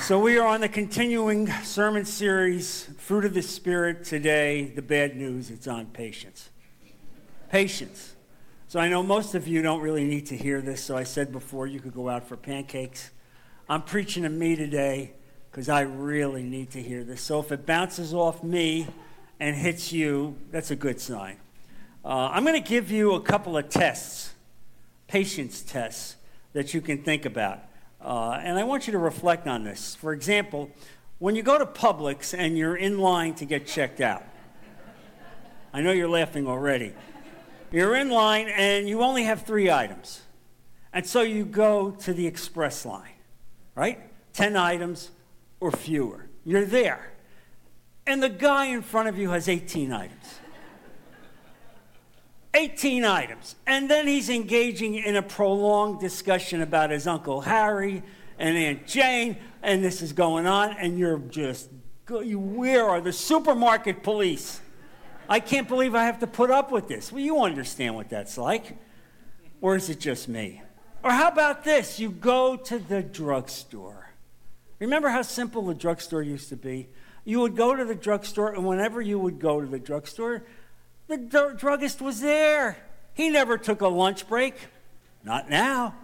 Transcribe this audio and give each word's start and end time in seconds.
So, 0.00 0.18
we 0.18 0.38
are 0.38 0.46
on 0.46 0.62
the 0.62 0.68
continuing 0.68 1.52
sermon 1.62 2.06
series, 2.06 2.88
Fruit 2.96 3.26
of 3.26 3.34
the 3.34 3.42
Spirit. 3.42 4.02
Today, 4.02 4.64
the 4.64 4.80
bad 4.80 5.14
news 5.14 5.50
it's 5.50 5.68
on 5.68 5.86
patience. 5.86 6.48
Patience. 7.50 8.16
So, 8.66 8.80
I 8.80 8.88
know 8.88 9.02
most 9.02 9.34
of 9.34 9.46
you 9.46 9.60
don't 9.60 9.82
really 9.82 10.04
need 10.04 10.26
to 10.26 10.36
hear 10.36 10.62
this, 10.62 10.82
so 10.82 10.96
I 10.96 11.04
said 11.04 11.30
before 11.30 11.66
you 11.66 11.80
could 11.80 11.92
go 11.92 12.08
out 12.08 12.26
for 12.26 12.36
pancakes. 12.36 13.10
I'm 13.68 13.82
preaching 13.82 14.22
to 14.22 14.30
me 14.30 14.56
today 14.56 15.12
because 15.50 15.68
I 15.68 15.82
really 15.82 16.44
need 16.44 16.70
to 16.70 16.82
hear 16.82 17.04
this. 17.04 17.20
So, 17.20 17.38
if 17.38 17.52
it 17.52 17.66
bounces 17.66 18.14
off 18.14 18.42
me 18.42 18.88
and 19.38 19.54
hits 19.54 19.92
you, 19.92 20.36
that's 20.50 20.70
a 20.70 20.76
good 20.76 20.98
sign. 20.98 21.36
Uh, 22.04 22.30
I'm 22.32 22.44
going 22.44 22.60
to 22.60 22.68
give 22.68 22.90
you 22.90 23.12
a 23.12 23.20
couple 23.20 23.56
of 23.56 23.68
tests, 23.68 24.32
patience 25.08 25.60
tests, 25.60 26.16
that 26.54 26.72
you 26.72 26.80
can 26.80 27.04
think 27.04 27.26
about. 27.26 27.60
Uh, 28.02 28.40
and 28.42 28.58
I 28.58 28.64
want 28.64 28.86
you 28.86 28.92
to 28.92 28.98
reflect 28.98 29.46
on 29.46 29.62
this. 29.64 29.94
For 29.94 30.12
example, 30.12 30.70
when 31.18 31.36
you 31.36 31.42
go 31.42 31.58
to 31.58 31.66
Publix 31.66 32.36
and 32.36 32.56
you're 32.56 32.76
in 32.76 32.98
line 32.98 33.34
to 33.34 33.44
get 33.44 33.66
checked 33.66 34.00
out, 34.00 34.24
I 35.72 35.82
know 35.82 35.92
you're 35.92 36.08
laughing 36.08 36.46
already. 36.46 36.94
You're 37.70 37.94
in 37.94 38.10
line 38.10 38.48
and 38.48 38.88
you 38.88 39.02
only 39.02 39.24
have 39.24 39.42
three 39.42 39.70
items. 39.70 40.22
And 40.92 41.06
so 41.06 41.22
you 41.22 41.44
go 41.44 41.92
to 41.92 42.12
the 42.12 42.26
express 42.26 42.84
line, 42.84 43.12
right? 43.74 44.00
10 44.32 44.56
items 44.56 45.10
or 45.60 45.70
fewer. 45.70 46.26
You're 46.44 46.64
there. 46.64 47.12
And 48.06 48.22
the 48.22 48.28
guy 48.28 48.66
in 48.66 48.82
front 48.82 49.08
of 49.08 49.18
you 49.18 49.30
has 49.30 49.48
18 49.48 49.92
items. 49.92 50.39
18 52.54 53.04
items. 53.04 53.56
And 53.66 53.90
then 53.90 54.06
he's 54.06 54.28
engaging 54.28 54.94
in 54.94 55.16
a 55.16 55.22
prolonged 55.22 56.00
discussion 56.00 56.62
about 56.62 56.90
his 56.90 57.06
Uncle 57.06 57.42
Harry 57.42 58.02
and 58.38 58.56
Aunt 58.56 58.86
Jane, 58.86 59.36
and 59.62 59.84
this 59.84 60.00
is 60.02 60.12
going 60.12 60.46
on, 60.46 60.70
and 60.78 60.98
you're 60.98 61.18
just, 61.18 61.68
where 62.08 62.88
are 62.88 63.00
the 63.00 63.12
supermarket 63.12 64.02
police? 64.02 64.60
I 65.28 65.38
can't 65.38 65.68
believe 65.68 65.94
I 65.94 66.04
have 66.04 66.18
to 66.20 66.26
put 66.26 66.50
up 66.50 66.72
with 66.72 66.88
this. 66.88 67.12
Well, 67.12 67.20
you 67.20 67.42
understand 67.42 67.94
what 67.94 68.08
that's 68.08 68.36
like. 68.36 68.78
Or 69.60 69.76
is 69.76 69.90
it 69.90 70.00
just 70.00 70.26
me? 70.26 70.62
Or 71.04 71.10
how 71.10 71.28
about 71.28 71.64
this? 71.64 72.00
You 72.00 72.10
go 72.10 72.56
to 72.56 72.78
the 72.78 73.02
drugstore. 73.02 74.10
Remember 74.78 75.10
how 75.10 75.22
simple 75.22 75.62
the 75.62 75.74
drugstore 75.74 76.22
used 76.22 76.48
to 76.48 76.56
be? 76.56 76.88
You 77.24 77.40
would 77.40 77.54
go 77.54 77.76
to 77.76 77.84
the 77.84 77.94
drugstore, 77.94 78.54
and 78.54 78.64
whenever 78.64 79.00
you 79.00 79.18
would 79.18 79.38
go 79.38 79.60
to 79.60 79.66
the 79.66 79.78
drugstore, 79.78 80.42
the 81.10 81.54
druggist 81.58 82.00
was 82.00 82.20
there. 82.20 82.76
He 83.14 83.28
never 83.28 83.58
took 83.58 83.80
a 83.80 83.88
lunch 83.88 84.28
break. 84.28 84.54
Not 85.24 85.50
now. 85.50 85.94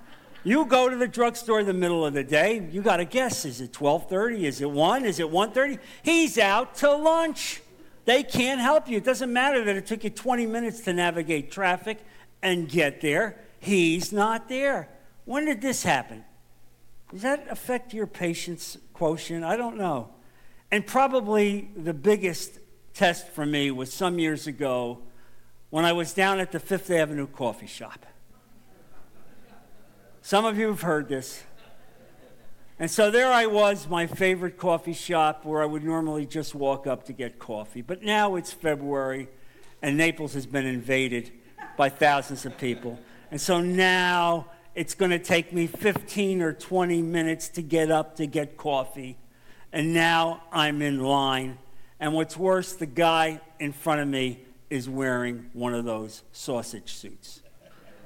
You 0.44 0.66
go 0.66 0.88
to 0.88 0.96
the 0.96 1.08
drugstore 1.08 1.60
in 1.60 1.66
the 1.66 1.72
middle 1.72 2.04
of 2.04 2.12
the 2.12 2.22
day, 2.22 2.68
you 2.70 2.82
got 2.82 2.98
to 2.98 3.04
guess 3.04 3.44
is 3.44 3.60
it 3.60 3.72
12:30? 3.72 4.44
Is 4.44 4.60
it 4.60 4.70
1? 4.70 5.04
Is 5.04 5.18
it 5.18 5.26
1:30? 5.30 5.78
He's 6.02 6.38
out 6.38 6.74
to 6.76 6.94
lunch. 6.94 7.62
They 8.04 8.22
can't 8.22 8.60
help 8.60 8.88
you. 8.88 8.98
It 8.98 9.04
doesn't 9.04 9.32
matter 9.32 9.64
that 9.64 9.74
it 9.74 9.86
took 9.86 10.04
you 10.04 10.10
20 10.10 10.46
minutes 10.46 10.80
to 10.82 10.92
navigate 10.92 11.50
traffic 11.50 11.98
and 12.42 12.68
get 12.68 13.00
there. 13.00 13.40
He's 13.58 14.12
not 14.12 14.48
there. 14.48 14.88
When 15.24 15.46
did 15.46 15.60
this 15.60 15.82
happen? 15.82 16.24
Does 17.10 17.22
that 17.22 17.46
affect 17.50 17.92
your 17.92 18.06
patience 18.06 18.78
quotient? 18.92 19.44
I 19.44 19.56
don't 19.56 19.76
know. 19.76 20.10
And 20.70 20.86
probably 20.86 21.70
the 21.76 21.94
biggest 21.94 22.60
test 22.96 23.28
for 23.28 23.44
me 23.44 23.70
was 23.70 23.92
some 23.92 24.18
years 24.18 24.46
ago 24.46 24.98
when 25.68 25.84
I 25.84 25.92
was 25.92 26.14
down 26.14 26.40
at 26.40 26.50
the 26.50 26.58
Fifth 26.58 26.90
Avenue 26.90 27.26
coffee 27.26 27.66
shop. 27.66 28.06
Some 30.22 30.46
of 30.46 30.56
you 30.56 30.68
have 30.68 30.80
heard 30.80 31.06
this. 31.06 31.42
And 32.78 32.90
so 32.90 33.10
there 33.10 33.30
I 33.30 33.46
was, 33.46 33.86
my 33.86 34.06
favorite 34.06 34.56
coffee 34.56 34.94
shop 34.94 35.44
where 35.44 35.62
I 35.62 35.66
would 35.66 35.84
normally 35.84 36.24
just 36.24 36.54
walk 36.54 36.86
up 36.86 37.04
to 37.04 37.12
get 37.12 37.38
coffee. 37.38 37.82
But 37.82 38.02
now 38.02 38.34
it's 38.36 38.50
February 38.52 39.28
and 39.82 39.98
Naples 39.98 40.32
has 40.32 40.46
been 40.46 40.66
invaded 40.66 41.32
by 41.76 41.90
thousands 41.90 42.46
of 42.46 42.56
people. 42.56 42.98
And 43.30 43.38
so 43.38 43.60
now 43.60 44.46
it's 44.74 44.94
going 44.94 45.10
to 45.10 45.18
take 45.18 45.52
me 45.52 45.66
15 45.66 46.40
or 46.40 46.54
20 46.54 47.02
minutes 47.02 47.48
to 47.50 47.62
get 47.62 47.90
up 47.90 48.16
to 48.16 48.26
get 48.26 48.56
coffee. 48.56 49.18
And 49.70 49.92
now 49.92 50.44
I'm 50.50 50.80
in 50.80 51.00
line 51.00 51.58
and 52.00 52.12
what's 52.12 52.36
worse, 52.36 52.72
the 52.74 52.86
guy 52.86 53.40
in 53.58 53.72
front 53.72 54.00
of 54.00 54.08
me 54.08 54.40
is 54.68 54.88
wearing 54.88 55.50
one 55.52 55.74
of 55.74 55.84
those 55.84 56.22
sausage 56.32 56.92
suits. 56.92 57.42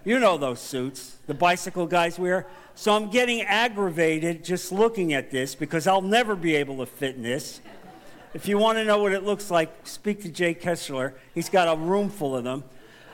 You 0.04 0.18
know 0.18 0.38
those 0.38 0.60
suits 0.60 1.18
the 1.26 1.34
bicycle 1.34 1.86
guys 1.86 2.18
wear. 2.18 2.46
So 2.74 2.92
I'm 2.92 3.10
getting 3.10 3.42
aggravated 3.42 4.44
just 4.44 4.72
looking 4.72 5.12
at 5.12 5.30
this 5.30 5.54
because 5.54 5.86
I'll 5.86 6.00
never 6.00 6.34
be 6.34 6.56
able 6.56 6.78
to 6.78 6.86
fit 6.86 7.16
in 7.16 7.22
this. 7.22 7.60
If 8.32 8.48
you 8.48 8.58
want 8.58 8.78
to 8.78 8.84
know 8.84 8.98
what 8.98 9.12
it 9.12 9.24
looks 9.24 9.50
like, 9.50 9.86
speak 9.86 10.22
to 10.22 10.28
Jay 10.28 10.54
Kessler. 10.54 11.14
He's 11.34 11.48
got 11.48 11.68
a 11.68 11.78
room 11.78 12.08
full 12.08 12.36
of 12.36 12.44
them. 12.44 12.64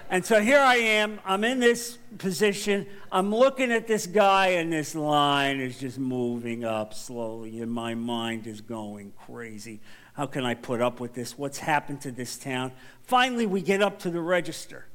And 0.09 0.25
so 0.25 0.41
here 0.41 0.61
I 0.61 0.77
am. 0.77 1.19
I'm 1.25 1.43
in 1.43 1.59
this 1.59 1.99
position. 2.19 2.87
I'm 3.11 3.35
looking 3.35 3.73
at 3.73 3.89
this 3.89 4.07
guy, 4.07 4.49
and 4.49 4.73
this 4.73 4.95
line 4.95 5.59
is 5.59 5.81
just 5.81 5.99
moving 5.99 6.65
up 6.65 6.95
slowly, 6.95 7.59
and 7.61 7.73
my 7.73 7.95
mind 7.95 8.47
is 8.47 8.61
going 8.61 9.13
crazy. 9.27 9.81
How 10.17 10.25
can 10.25 10.47
I 10.47 10.55
put 10.55 10.81
up 10.81 10.99
with 10.99 11.13
this? 11.13 11.37
What's 11.37 11.59
happened 11.59 12.01
to 12.01 12.11
this 12.11 12.39
town? 12.39 12.73
Finally, 13.03 13.45
we 13.45 13.61
get 13.61 13.83
up 13.83 13.99
to 14.01 14.11
the 14.11 14.21
register. 14.21 14.87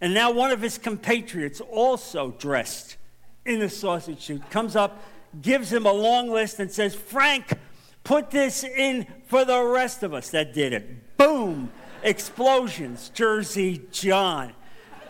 And 0.00 0.12
now 0.12 0.30
one 0.30 0.50
of 0.50 0.60
his 0.60 0.76
compatriots, 0.76 1.60
also 1.60 2.32
dressed 2.32 2.98
in 3.46 3.62
a 3.62 3.70
sausage 3.70 4.20
suit, 4.20 4.50
comes 4.50 4.76
up, 4.76 5.02
gives 5.40 5.72
him 5.72 5.86
a 5.86 5.92
long 5.92 6.28
list, 6.28 6.60
and 6.60 6.70
says, 6.70 6.94
Frank, 6.94 7.54
put 8.04 8.30
this 8.30 8.62
in 8.62 9.06
for 9.26 9.46
the 9.46 9.58
rest 9.62 10.02
of 10.02 10.12
us. 10.12 10.30
That 10.30 10.52
did 10.52 10.74
it. 10.74 11.16
Boom! 11.16 11.70
Explosions. 12.02 13.10
Jersey 13.14 13.80
John. 13.90 14.52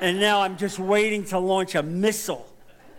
And 0.01 0.21
now 0.21 0.41
I'm 0.41 0.57
just 0.57 0.79
waiting 0.79 1.25
to 1.27 1.39
launch 1.41 1.75
a 1.75 1.83
missile. 1.83 2.47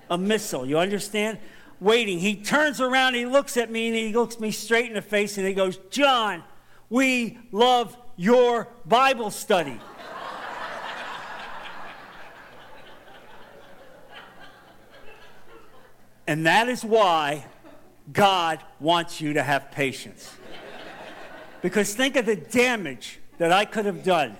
A 0.09 0.17
missile. 0.17 0.65
You 0.65 0.77
understand? 0.77 1.37
Waiting. 1.79 2.19
He 2.19 2.35
turns 2.35 2.81
around, 2.81 3.13
he 3.13 3.25
looks 3.25 3.55
at 3.55 3.71
me, 3.71 3.87
and 3.87 3.95
he 3.95 4.13
looks 4.13 4.41
me 4.41 4.51
straight 4.51 4.87
in 4.87 4.95
the 4.95 5.01
face, 5.01 5.37
and 5.37 5.47
he 5.47 5.53
goes, 5.53 5.77
John, 5.89 6.43
we 6.89 7.37
love 7.51 7.95
your 8.15 8.67
Bible 8.85 9.31
study. 9.31 9.79
and 16.27 16.45
that 16.45 16.67
is 16.67 16.83
why 16.83 17.45
God 18.11 18.63
wants 18.79 19.21
you 19.21 19.33
to 19.33 19.43
have 19.43 19.71
patience. 19.71 20.31
Because 21.61 21.93
think 21.93 22.15
of 22.15 22.25
the 22.25 22.35
damage 22.35 23.19
that 23.37 23.51
I 23.51 23.65
could 23.65 23.85
have 23.85 24.03
done 24.03 24.37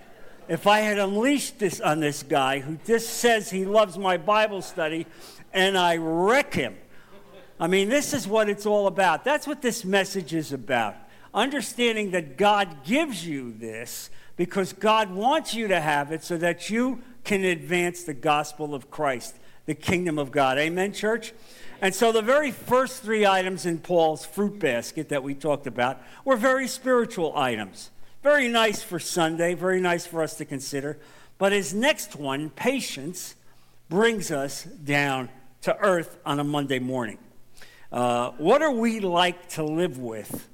if 0.48 0.66
I 0.66 0.80
had 0.80 0.98
unleashed 0.98 1.60
this 1.60 1.80
on 1.80 2.00
this 2.00 2.24
guy 2.24 2.60
who 2.60 2.78
just 2.86 3.10
says 3.10 3.50
he 3.52 3.66
loves 3.66 3.98
my 3.98 4.18
Bible 4.18 4.62
study 4.62 5.06
and 5.54 5.78
I 5.78 5.98
wreck 5.98 6.54
him. 6.54 6.76
I 7.60 7.68
mean, 7.68 7.90
this 7.90 8.14
is 8.14 8.28
what 8.28 8.50
it's 8.50 8.66
all 8.66 8.88
about. 8.88 9.24
That's 9.24 9.46
what 9.46 9.62
this 9.62 9.84
message 9.84 10.34
is 10.34 10.54
about 10.54 10.96
understanding 11.34 12.12
that 12.12 12.38
God 12.38 12.84
gives 12.84 13.26
you 13.26 13.54
this 13.54 14.10
because 14.36 14.74
God 14.74 15.12
wants 15.12 15.54
you 15.54 15.68
to 15.68 15.80
have 15.80 16.12
it 16.12 16.24
so 16.24 16.38
that 16.38 16.70
you 16.70 17.02
can 17.24 17.44
advance 17.44 18.04
the 18.04 18.14
gospel 18.14 18.74
of 18.74 18.90
Christ, 18.90 19.36
the 19.66 19.76
kingdom 19.76 20.18
of 20.18 20.32
God. 20.32 20.58
Amen, 20.58 20.94
church? 20.94 21.34
And 21.82 21.94
so 21.96 22.12
the 22.12 22.22
very 22.22 22.52
first 22.52 23.04
three 23.04 23.26
items 23.26 23.66
in 23.66 23.80
Paul's 23.80 24.26
fruit 24.26 24.60
basket 24.60 25.10
that 25.10 25.24
we 25.24 25.34
talked 25.34 25.68
about 25.68 26.02
were 26.26 26.36
very 26.36 26.68
spiritual 26.68 27.36
items. 27.38 27.92
Very 28.22 28.50
nice 28.50 28.84
for 28.84 29.00
Sunday, 29.00 29.54
very 29.54 29.80
nice 29.80 30.06
for 30.06 30.22
us 30.22 30.36
to 30.36 30.46
consider. 30.46 30.98
But 31.38 31.54
his 31.54 31.74
next 31.74 32.18
one, 32.18 32.50
patience, 32.50 33.36
brings 33.88 34.30
us 34.30 34.64
down 34.64 35.30
to 35.62 35.78
earth 35.78 36.18
on 36.26 36.40
a 36.40 36.44
Monday 36.44 36.80
morning. 36.80 37.18
Uh, 37.92 38.32
what 38.32 38.62
are 38.62 38.72
we 38.72 39.00
like 39.00 39.48
to 39.50 39.64
live 39.64 39.98
with 39.98 40.49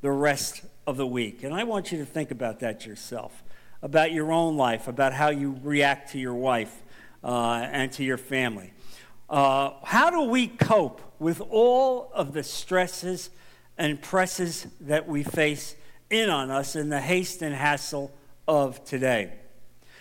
the 0.00 0.10
rest 0.10 0.62
of 0.86 0.96
the 0.96 1.06
week. 1.06 1.42
And 1.42 1.54
I 1.54 1.64
want 1.64 1.92
you 1.92 1.98
to 1.98 2.06
think 2.06 2.30
about 2.30 2.60
that 2.60 2.86
yourself, 2.86 3.42
about 3.82 4.12
your 4.12 4.32
own 4.32 4.56
life, 4.56 4.88
about 4.88 5.12
how 5.12 5.30
you 5.30 5.58
react 5.62 6.12
to 6.12 6.18
your 6.18 6.34
wife 6.34 6.82
uh, 7.22 7.66
and 7.70 7.90
to 7.92 8.04
your 8.04 8.16
family. 8.16 8.72
Uh, 9.28 9.72
how 9.84 10.10
do 10.10 10.22
we 10.22 10.46
cope 10.46 11.02
with 11.18 11.40
all 11.40 12.10
of 12.14 12.32
the 12.32 12.42
stresses 12.42 13.30
and 13.76 14.00
presses 14.00 14.66
that 14.80 15.06
we 15.06 15.22
face 15.22 15.74
in 16.10 16.30
on 16.30 16.50
us 16.50 16.74
in 16.74 16.88
the 16.88 17.00
haste 17.00 17.42
and 17.42 17.54
hassle 17.54 18.10
of 18.46 18.82
today? 18.84 19.32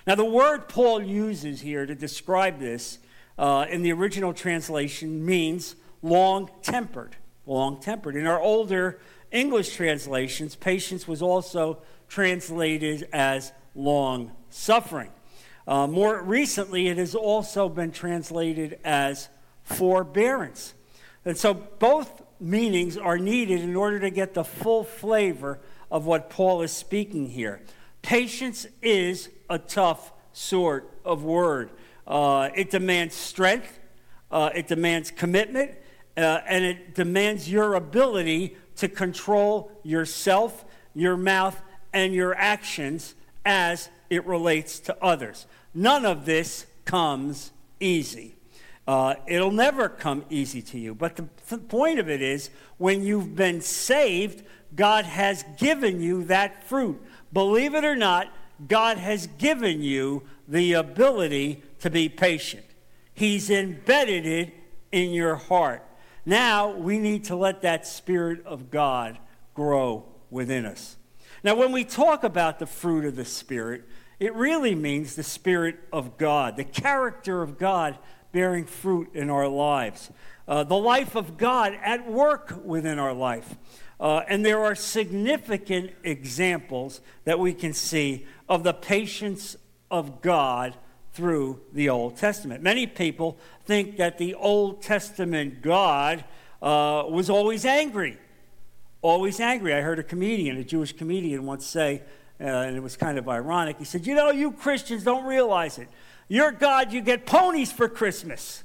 Now, 0.05 0.15
the 0.15 0.23
word 0.23 0.69
Paul 0.69 1.01
uses 1.01 1.59
here 1.59 1.85
to 1.85 1.93
describe 1.93 2.59
this 2.59 2.99
uh, 3.37 3.65
in 3.69 3.81
the 3.81 3.91
original 3.91 4.33
translation 4.33 5.25
means 5.25 5.75
long 6.01 6.49
tempered. 6.61 7.17
Long 7.45 7.79
tempered. 7.81 8.15
In 8.15 8.25
our 8.25 8.39
older 8.39 8.99
English 9.31 9.75
translations, 9.75 10.55
patience 10.55 11.07
was 11.07 11.21
also 11.21 11.79
translated 12.07 13.07
as 13.11 13.51
long 13.75 14.31
suffering. 14.49 15.11
Uh, 15.67 15.85
more 15.85 16.21
recently, 16.21 16.87
it 16.87 16.97
has 16.97 17.13
also 17.13 17.67
been 17.67 17.91
translated 17.91 18.79
as 18.83 19.27
forbearance. 19.63 20.73
And 21.25 21.37
so 21.37 21.53
both 21.53 22.21
meanings 22.39 22.97
are 22.97 23.17
needed 23.17 23.61
in 23.61 23.75
order 23.75 23.99
to 23.99 24.09
get 24.09 24.33
the 24.33 24.45
full 24.45 24.85
flavor 24.85 25.59
of 25.91 26.05
what 26.05 26.29
Paul 26.29 26.61
is 26.61 26.71
speaking 26.71 27.29
here. 27.29 27.61
Patience 28.01 28.65
is 28.81 29.29
a 29.49 29.59
tough 29.59 30.13
sort 30.31 30.89
of 31.03 31.23
word. 31.23 31.71
Uh, 32.05 32.49
it 32.55 32.69
demands 32.69 33.15
strength, 33.15 33.79
uh, 34.31 34.49
it 34.55 34.67
demands 34.67 35.11
commitment, 35.11 35.71
uh, 36.15 36.39
and 36.47 36.63
it 36.63 36.95
demands 36.95 37.51
your 37.51 37.73
ability 37.73 38.55
to 38.77 38.87
control 38.87 39.71
yourself, 39.83 40.65
your 40.93 41.17
mouth, 41.17 41.61
and 41.93 42.13
your 42.13 42.35
actions 42.35 43.15
as 43.45 43.89
it 44.09 44.25
relates 44.25 44.79
to 44.79 44.97
others. 45.03 45.45
None 45.73 46.05
of 46.05 46.25
this 46.25 46.65
comes 46.85 47.51
easy. 47.79 48.35
Uh, 48.87 49.15
it'll 49.27 49.51
never 49.51 49.89
come 49.89 50.23
easy 50.29 50.61
to 50.61 50.79
you. 50.79 50.95
But 50.95 51.17
the, 51.17 51.27
the 51.49 51.57
point 51.57 51.99
of 51.99 52.09
it 52.09 52.21
is, 52.21 52.49
when 52.77 53.03
you've 53.03 53.35
been 53.35 53.61
saved, 53.61 54.43
God 54.75 55.05
has 55.05 55.43
given 55.57 56.01
you 56.01 56.23
that 56.25 56.63
fruit. 56.63 57.01
Believe 57.33 57.75
it 57.75 57.83
or 57.83 57.95
not, 57.95 58.31
God 58.67 58.97
has 58.97 59.27
given 59.37 59.81
you 59.81 60.23
the 60.47 60.73
ability 60.73 61.63
to 61.79 61.89
be 61.89 62.09
patient. 62.09 62.65
He's 63.13 63.49
embedded 63.49 64.25
it 64.25 64.53
in 64.91 65.11
your 65.11 65.35
heart. 65.35 65.83
Now 66.27 66.71
we 66.71 66.99
need 66.99 67.23
to 67.25 67.37
let 67.37 67.61
that 67.61 67.87
Spirit 67.87 68.45
of 68.45 68.69
God 68.69 69.17
grow 69.53 70.03
within 70.29 70.65
us. 70.65 70.97
Now, 71.41 71.55
when 71.55 71.71
we 71.71 71.85
talk 71.85 72.25
about 72.25 72.59
the 72.59 72.65
fruit 72.65 73.05
of 73.05 73.15
the 73.15 73.23
Spirit, 73.23 73.85
it 74.19 74.35
really 74.35 74.75
means 74.75 75.15
the 75.15 75.23
Spirit 75.23 75.77
of 75.93 76.17
God, 76.17 76.57
the 76.57 76.65
character 76.65 77.41
of 77.41 77.57
God 77.57 77.97
bearing 78.33 78.65
fruit 78.65 79.09
in 79.13 79.29
our 79.29 79.47
lives, 79.47 80.11
uh, 80.49 80.65
the 80.65 80.75
life 80.75 81.15
of 81.15 81.37
God 81.37 81.79
at 81.81 82.11
work 82.11 82.59
within 82.61 82.99
our 82.99 83.13
life. 83.13 83.55
Uh, 83.97 84.23
and 84.27 84.45
there 84.45 84.61
are 84.61 84.75
significant 84.75 85.91
examples 86.03 86.99
that 87.23 87.39
we 87.39 87.53
can 87.53 87.71
see 87.71 88.25
of 88.49 88.63
the 88.63 88.73
patience 88.73 89.55
of 89.89 90.21
God 90.21 90.75
through 91.17 91.59
the 91.73 91.89
Old 91.89 92.15
Testament. 92.15 92.61
Many 92.61 92.85
people 92.85 93.39
think 93.65 93.97
that 93.97 94.19
the 94.19 94.35
Old 94.35 94.83
Testament 94.83 95.63
God 95.63 96.23
uh, 96.61 97.05
was 97.09 97.27
always 97.27 97.65
angry. 97.65 98.19
Always 99.01 99.39
angry. 99.39 99.73
I 99.73 99.81
heard 99.81 99.97
a 99.97 100.03
comedian, 100.03 100.57
a 100.57 100.63
Jewish 100.63 100.93
comedian, 100.93 101.47
once 101.47 101.65
say, 101.65 102.03
uh, 102.39 102.43
and 102.43 102.77
it 102.77 102.83
was 102.83 102.95
kind 102.95 103.17
of 103.17 103.27
ironic. 103.27 103.79
He 103.79 103.83
said, 103.83 104.05
You 104.05 104.13
know, 104.13 104.29
you 104.29 104.51
Christians 104.51 105.03
don't 105.03 105.25
realize 105.25 105.79
it. 105.79 105.87
Your 106.27 106.51
God, 106.51 106.93
you 106.93 107.01
get 107.01 107.25
ponies 107.25 107.71
for 107.71 107.89
Christmas. 107.89 108.63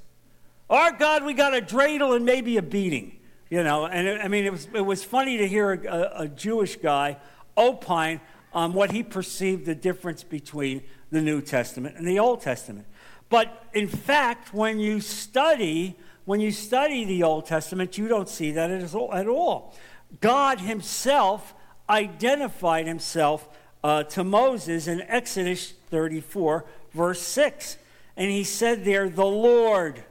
Our 0.68 0.92
God, 0.92 1.24
we 1.24 1.32
got 1.32 1.56
a 1.56 1.62
dreidel 1.62 2.14
and 2.14 2.26
maybe 2.26 2.58
a 2.58 2.62
beating. 2.62 3.18
You 3.48 3.64
know, 3.64 3.86
and 3.86 4.06
it, 4.06 4.20
I 4.20 4.28
mean, 4.28 4.44
it 4.44 4.52
was, 4.52 4.68
it 4.74 4.84
was 4.84 5.02
funny 5.02 5.38
to 5.38 5.48
hear 5.48 5.72
a, 5.72 6.22
a 6.24 6.28
Jewish 6.28 6.76
guy 6.76 7.16
opine 7.56 8.20
on 8.54 8.72
what 8.72 8.92
he 8.92 9.02
perceived 9.02 9.66
the 9.66 9.74
difference 9.74 10.22
between 10.22 10.82
the 11.10 11.20
New 11.20 11.40
Testament 11.40 11.96
and 11.96 12.06
the 12.06 12.18
Old 12.18 12.40
Testament. 12.40 12.86
But 13.28 13.66
in 13.72 13.88
fact, 13.88 14.52
when 14.52 14.78
you 14.78 15.00
study, 15.00 15.96
when 16.24 16.40
you 16.40 16.52
study 16.52 17.04
the 17.04 17.22
Old 17.22 17.46
Testament, 17.46 17.96
you 17.96 18.08
don't 18.08 18.28
see 18.28 18.52
that 18.52 18.70
at 18.70 19.26
all. 19.26 19.74
God 20.20 20.60
Himself 20.60 21.54
identified 21.88 22.86
Himself 22.86 23.48
uh, 23.82 24.04
to 24.04 24.22
Moses 24.22 24.86
in 24.86 25.00
Exodus 25.02 25.72
34, 25.90 26.64
verse 26.92 27.22
6. 27.22 27.78
And 28.16 28.30
He 28.30 28.44
said 28.44 28.84
there, 28.84 29.08
The 29.08 29.24
Lord, 29.24 30.04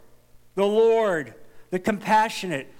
the 0.55 0.65
Lord, 0.65 1.35
the 1.69 1.79
compassionate 1.79 2.73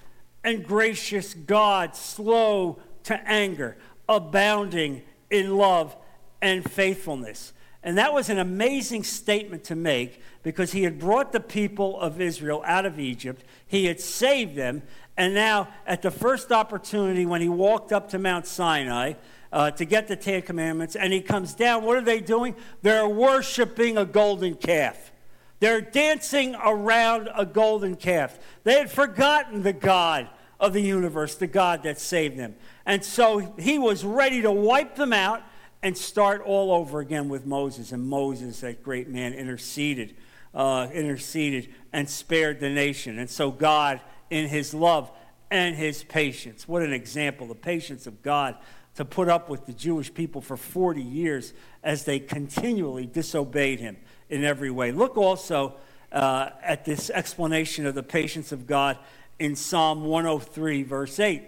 and 0.44 0.66
gracious 0.66 1.34
God, 1.34 1.96
slow 1.96 2.80
to 3.04 3.30
anger, 3.30 3.78
abounding 4.10 5.04
in 5.32 5.58
love 5.58 5.96
and 6.42 6.70
faithfulness. 6.70 7.54
And 7.84 7.98
that 7.98 8.14
was 8.14 8.30
an 8.30 8.38
amazing 8.38 9.04
statement 9.04 9.64
to 9.66 9.76
make 9.76 10.22
because 10.44 10.72
he 10.72 10.84
had 10.84 11.00
brought 11.00 11.32
the 11.32 11.40
people 11.40 12.00
of 12.00 12.22
Israel 12.22 12.62
out 12.66 12.86
of 12.86 13.00
Egypt, 13.00 13.44
he 13.66 13.86
had 13.86 14.00
saved 14.00 14.56
them, 14.56 14.84
and 15.18 15.34
now, 15.34 15.68
at 15.86 16.02
the 16.02 16.12
first 16.12 16.52
opportunity 16.52 17.26
when 17.26 17.42
he 17.42 17.50
walked 17.50 17.92
up 17.92 18.10
to 18.10 18.20
Mount 18.20 18.48
Sinai 18.48 19.14
uh, 19.52 19.72
to 19.72 19.86
get 19.86 20.08
the 20.08 20.16
Ten 20.16 20.42
Commandments, 20.42 20.96
and 20.96 21.12
he 21.12 21.22
comes 21.22 21.54
down, 21.54 21.84
what 21.84 21.98
are 21.98 22.02
they 22.02 22.22
doing? 22.22 22.56
They're 22.82 23.08
worshiping 23.08 23.98
a 23.98 24.06
golden 24.06 24.56
calf. 24.56 25.12
They're 25.60 25.82
dancing 25.82 26.56
around 26.56 27.30
a 27.36 27.46
golden 27.46 27.96
calf. 27.96 28.40
They 28.64 28.80
had 28.80 28.90
forgotten 28.90 29.64
the 29.64 29.74
God 29.74 30.28
of 30.62 30.74
the 30.74 30.82
universe, 30.82 31.34
the 31.36 31.48
God 31.48 31.82
that 31.84 32.00
saved 32.00 32.38
them. 32.38 32.56
And 32.86 33.04
so 33.04 33.40
he 33.58 33.80
was 33.80 34.06
ready 34.06 34.44
to 34.44 34.52
wipe 34.52 34.96
them 34.96 35.12
out 35.12 35.42
and 35.82 35.98
start 35.98 36.44
all 36.46 36.72
over 36.72 37.00
again 37.00 37.28
with 37.28 37.48
Moses. 37.48 37.92
And 37.92 38.06
Moses, 38.06 38.62
that 38.62 38.84
great 38.84 39.10
man, 39.10 39.34
interceded, 39.34 40.16
uh, 40.54 40.88
interceded 40.94 41.74
and 41.92 42.08
spared 42.08 42.60
the 42.60 42.70
nation. 42.70 43.18
And 43.18 43.28
so 43.28 43.50
God, 43.50 44.00
in 44.30 44.48
his 44.48 44.76
love 44.76 45.12
and 45.50 45.76
his 45.76 46.04
patience, 46.04 46.68
what 46.68 46.84
an 46.84 46.94
example, 46.94 47.48
the 47.48 47.56
patience 47.56 48.06
of 48.06 48.22
God 48.22 48.56
to 48.96 49.04
put 49.04 49.30
up 49.30 49.50
with 49.50 49.66
the 49.66 49.74
Jewish 49.74 50.14
people 50.14 50.42
for 50.42 50.58
40 50.58 51.02
years 51.02 51.54
as 51.84 52.06
they 52.06 52.20
continually 52.20 53.08
disobeyed 53.08 53.80
him 53.80 53.98
in 54.30 54.44
every 54.44 54.70
way. 54.70 54.92
Look 54.92 55.18
also 55.18 55.78
uh, 56.12 56.50
at 56.62 56.86
this 56.86 57.10
explanation 57.10 57.88
of 57.88 57.96
the 57.96 58.04
patience 58.04 58.52
of 58.52 58.68
God 58.68 59.00
in 59.42 59.56
Psalm 59.56 60.06
103, 60.06 60.84
verse 60.84 61.20
8. 61.20 61.42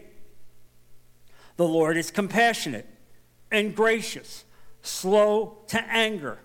The 1.57 1.67
Lord 1.67 1.95
is 1.95 2.09
compassionate 2.09 2.87
and 3.51 3.75
gracious, 3.75 4.45
slow 4.81 5.59
to 5.67 5.79
anger, 5.83 6.39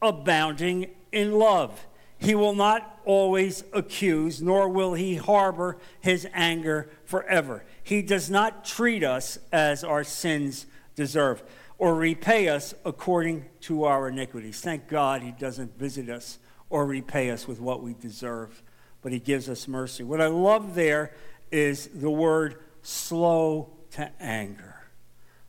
abounding 0.00 0.86
in 1.10 1.32
love. 1.32 1.84
He 2.16 2.36
will 2.36 2.54
not 2.54 3.00
always 3.04 3.64
accuse, 3.72 4.40
nor 4.40 4.68
will 4.68 4.94
he 4.94 5.16
harbor 5.16 5.78
his 6.00 6.28
anger 6.32 6.88
forever. 7.04 7.64
He 7.82 8.00
does 8.00 8.30
not 8.30 8.64
treat 8.64 9.02
us 9.02 9.36
as 9.50 9.82
our 9.82 10.04
sins 10.04 10.66
deserve 10.94 11.42
or 11.76 11.96
repay 11.96 12.48
us 12.48 12.72
according 12.84 13.46
to 13.62 13.82
our 13.82 14.10
iniquities. 14.10 14.60
Thank 14.60 14.86
God 14.86 15.22
he 15.22 15.32
doesn't 15.32 15.76
visit 15.76 16.08
us 16.08 16.38
or 16.70 16.86
repay 16.86 17.30
us 17.30 17.48
with 17.48 17.60
what 17.60 17.82
we 17.82 17.94
deserve, 17.94 18.62
but 19.04 19.12
he 19.12 19.20
gives 19.20 19.48
us 19.48 19.68
mercy. 19.68 20.02
What 20.02 20.20
I 20.20 20.26
love 20.26 20.74
there 20.74 21.12
is 21.52 21.88
the 21.94 22.10
word 22.10 22.56
slow 22.82 23.70
to 23.92 24.10
anger 24.20 24.74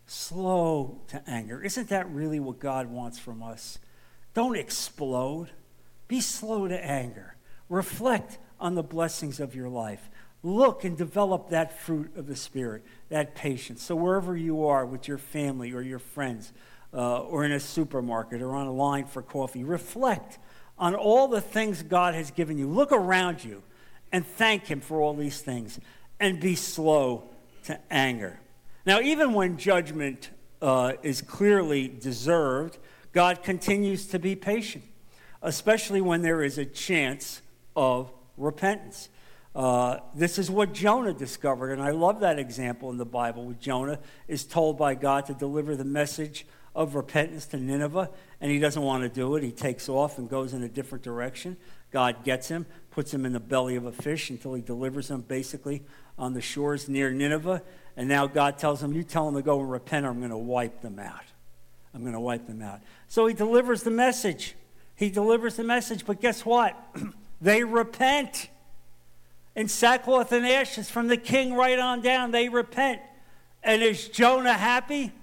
slow 0.08 1.02
to 1.08 1.22
anger. 1.28 1.62
Isn't 1.62 1.90
that 1.90 2.10
really 2.10 2.40
what 2.40 2.60
God 2.60 2.88
wants 2.88 3.20
from 3.20 3.42
us? 3.42 3.80
Don't 4.34 4.56
explode. 4.56 5.50
Be 6.08 6.22
slow 6.22 6.68
to 6.68 6.86
anger. 6.86 7.36
Reflect 7.70 8.38
on 8.60 8.76
the 8.76 8.84
blessings 8.84 9.40
of 9.40 9.56
your 9.56 9.70
life. 9.70 10.10
Look 10.44 10.84
and 10.84 10.96
develop 10.96 11.50
that 11.50 11.80
fruit 11.80 12.16
of 12.16 12.28
the 12.28 12.36
Spirit, 12.36 12.84
that 13.10 13.34
patience. 13.34 13.82
So, 13.82 13.96
wherever 13.96 14.38
you 14.38 14.68
are 14.68 14.86
with 14.86 15.08
your 15.08 15.18
family 15.18 15.72
or 15.72 15.82
your 15.82 16.00
friends, 16.00 16.54
uh, 16.94 17.22
or 17.22 17.44
in 17.44 17.52
a 17.52 17.60
supermarket 17.60 18.42
or 18.42 18.54
on 18.54 18.68
a 18.68 18.72
line 18.72 19.06
for 19.06 19.24
coffee, 19.24 19.64
reflect 19.64 20.38
on 20.78 20.96
all 20.96 21.28
the 21.28 21.42
things 21.42 21.84
God 21.84 22.14
has 22.16 22.32
given 22.32 22.58
you. 22.58 22.68
Look 22.68 22.92
around 22.92 23.44
you 23.44 23.64
and 24.12 24.26
thank 24.26 24.66
Him 24.66 24.82
for 24.82 25.02
all 25.02 25.14
these 25.14 25.42
things 25.42 25.80
and 26.20 26.40
be 26.40 26.56
slow 26.56 27.24
to 27.66 27.80
anger. 27.92 28.40
Now, 28.86 29.00
even 29.02 29.34
when 29.34 29.58
judgment 29.58 30.30
uh, 30.62 30.94
is 31.02 31.22
clearly 31.22 31.88
deserved, 31.88 32.78
God 33.12 33.44
continues 33.44 34.08
to 34.08 34.20
be 34.20 34.36
patient, 34.36 34.84
especially 35.42 36.02
when 36.02 36.22
there 36.22 36.44
is 36.44 36.58
a 36.58 36.66
chance 36.66 37.42
of 37.76 38.12
repentance. 38.38 39.10
Uh, 39.56 40.00
this 40.14 40.38
is 40.38 40.52
what 40.52 40.74
Jonah 40.74 41.14
discovered, 41.14 41.72
and 41.72 41.82
I 41.82 41.92
love 41.92 42.20
that 42.20 42.38
example 42.38 42.92
in 42.92 42.98
the 42.98 43.06
Bible. 43.06 43.46
Where 43.46 43.56
Jonah 43.56 44.00
is 44.28 44.44
told 44.44 44.78
by 44.78 44.96
God 44.96 45.26
to 45.28 45.34
deliver 45.34 45.78
the 45.78 45.86
message 45.86 46.46
of 46.76 46.94
repentance 46.94 47.46
to 47.48 47.58
Nineveh, 47.58 48.10
and 48.42 48.52
he 48.52 48.60
doesn't 48.60 48.82
want 48.82 49.04
to 49.04 49.10
do 49.10 49.36
it. 49.38 49.44
He 49.44 49.52
takes 49.52 49.88
off 49.88 50.18
and 50.18 50.30
goes 50.30 50.54
in 50.54 50.62
a 50.62 50.68
different 50.68 51.04
direction. 51.04 51.56
God 51.92 52.26
gets 52.26 52.50
him, 52.50 52.66
puts 52.92 53.14
him 53.14 53.26
in 53.26 53.32
the 53.32 53.40
belly 53.40 53.78
of 53.78 53.86
a 53.86 53.92
fish 53.94 54.30
until 54.30 54.54
he 54.54 54.62
delivers 54.62 55.10
him 55.10 55.22
basically 55.22 55.84
on 56.18 56.34
the 56.34 56.42
shores 56.42 56.90
near 56.90 57.12
Nineveh. 57.12 57.64
And 57.96 58.10
now 58.10 58.28
God 58.28 58.58
tells 58.58 58.84
him, 58.84 58.94
You 58.94 59.04
tell 59.04 59.26
them 59.26 59.36
to 59.36 59.42
go 59.42 59.62
and 59.62 59.72
repent, 59.72 60.06
or 60.06 60.10
I'm 60.10 60.20
going 60.20 60.32
to 60.32 60.38
wipe 60.38 60.82
them 60.82 61.00
out. 61.00 61.24
I'm 61.94 62.02
going 62.02 62.14
to 62.14 62.20
wipe 62.20 62.46
them 62.46 62.62
out. 62.62 62.82
So 63.08 63.26
he 63.26 63.34
delivers 63.34 63.84
the 63.84 63.92
message. 63.92 64.56
He 64.96 65.10
delivers 65.10 65.56
the 65.56 65.64
message, 65.64 66.06
but 66.06 66.20
guess 66.20 66.46
what? 66.46 66.78
they 67.42 67.64
repent. 67.64 68.50
In 69.56 69.70
sackcloth 69.70 70.34
and 70.34 70.46
ashes 70.46 70.90
from 70.90 71.08
the 71.08 71.16
king 71.16 71.54
right 71.54 71.80
on 71.80 72.02
down, 72.02 72.32
they 72.32 72.50
repent. 72.50 73.02
And 73.64 73.82
is 73.82 74.10
Jonah 74.10 74.54
happy? 74.54 75.14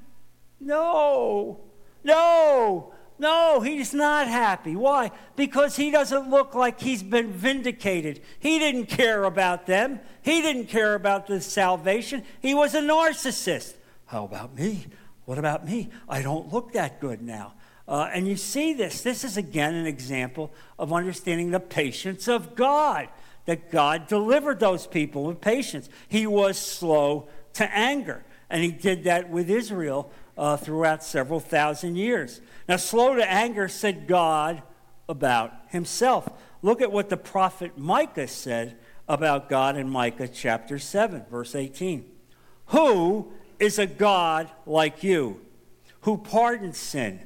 No, 0.64 1.60
no, 2.04 2.94
No, 3.18 3.60
he's 3.60 3.94
not 3.94 4.26
happy. 4.26 4.74
Why? 4.74 5.12
Because 5.36 5.76
he 5.76 5.92
doesn't 5.92 6.28
look 6.28 6.54
like 6.54 6.80
he's 6.80 7.02
been 7.04 7.30
vindicated. 7.30 8.20
He 8.40 8.58
didn't 8.58 8.86
care 8.86 9.24
about 9.24 9.66
them, 9.66 10.00
he 10.22 10.40
didn't 10.42 10.66
care 10.66 10.94
about 10.94 11.26
the 11.26 11.40
salvation. 11.40 12.24
He 12.40 12.54
was 12.54 12.74
a 12.74 12.80
narcissist. 12.80 13.74
How 14.06 14.24
about 14.24 14.56
me? 14.56 14.86
What 15.24 15.38
about 15.38 15.64
me? 15.64 15.90
I 16.08 16.20
don't 16.22 16.52
look 16.52 16.72
that 16.72 17.00
good 17.00 17.22
now. 17.22 17.54
Uh, 17.86 18.10
and 18.12 18.26
you 18.26 18.36
see 18.36 18.72
this. 18.72 19.02
This 19.02 19.22
is 19.22 19.36
again 19.36 19.74
an 19.74 19.86
example 19.86 20.52
of 20.78 20.92
understanding 20.92 21.50
the 21.50 21.60
patience 21.60 22.26
of 22.26 22.54
God, 22.56 23.08
that 23.46 23.70
God 23.70 24.08
delivered 24.08 24.58
those 24.60 24.86
people 24.86 25.24
with 25.24 25.40
patience. 25.40 25.88
He 26.08 26.26
was 26.26 26.58
slow 26.58 27.28
to 27.54 27.72
anger, 27.72 28.24
and 28.52 28.62
he 28.62 28.70
did 28.70 29.04
that 29.04 29.30
with 29.30 29.48
Israel 29.48 30.12
uh, 30.36 30.58
throughout 30.58 31.02
several 31.02 31.40
thousand 31.40 31.96
years. 31.96 32.42
Now, 32.68 32.76
slow 32.76 33.16
to 33.16 33.28
anger 33.28 33.66
said 33.66 34.06
God 34.06 34.62
about 35.08 35.54
himself. 35.68 36.28
Look 36.60 36.82
at 36.82 36.92
what 36.92 37.08
the 37.08 37.16
prophet 37.16 37.78
Micah 37.78 38.28
said 38.28 38.76
about 39.08 39.48
God 39.48 39.78
in 39.78 39.88
Micah 39.88 40.28
chapter 40.28 40.78
7, 40.78 41.24
verse 41.30 41.54
18. 41.54 42.04
Who 42.66 43.32
is 43.58 43.78
a 43.78 43.86
God 43.86 44.50
like 44.66 45.02
you, 45.02 45.40
who 46.02 46.18
pardons 46.18 46.76
sin 46.76 47.20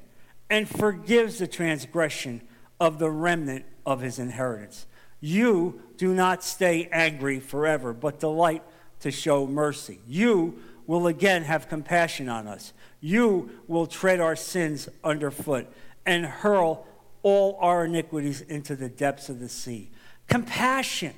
and 0.49 0.69
forgives 0.69 1.39
the 1.39 1.49
transgression 1.49 2.41
of 2.79 3.01
the 3.01 3.11
remnant 3.11 3.65
of 3.85 4.01
his 4.01 4.21
inheritance? 4.21 4.87
You 5.21 5.83
do 5.97 6.15
not 6.15 6.45
stay 6.45 6.89
angry 6.93 7.41
forever, 7.41 7.93
but 7.93 8.21
delight 8.21 8.63
to 9.01 9.11
show 9.11 9.45
mercy. 9.45 9.99
You 10.07 10.61
will 10.87 11.07
again 11.07 11.43
have 11.43 11.69
compassion 11.69 12.29
on 12.29 12.47
us. 12.47 12.73
You 13.01 13.51
will 13.67 13.87
tread 13.87 14.21
our 14.21 14.37
sins 14.37 14.89
underfoot 15.03 15.67
and 16.05 16.25
hurl 16.25 16.87
all 17.23 17.59
our 17.61 17.85
iniquities 17.87 18.41
into 18.41 18.77
the 18.77 18.89
depths 18.89 19.29
of 19.29 19.41
the 19.41 19.49
sea. 19.49 19.91
Compassion, 20.29 21.15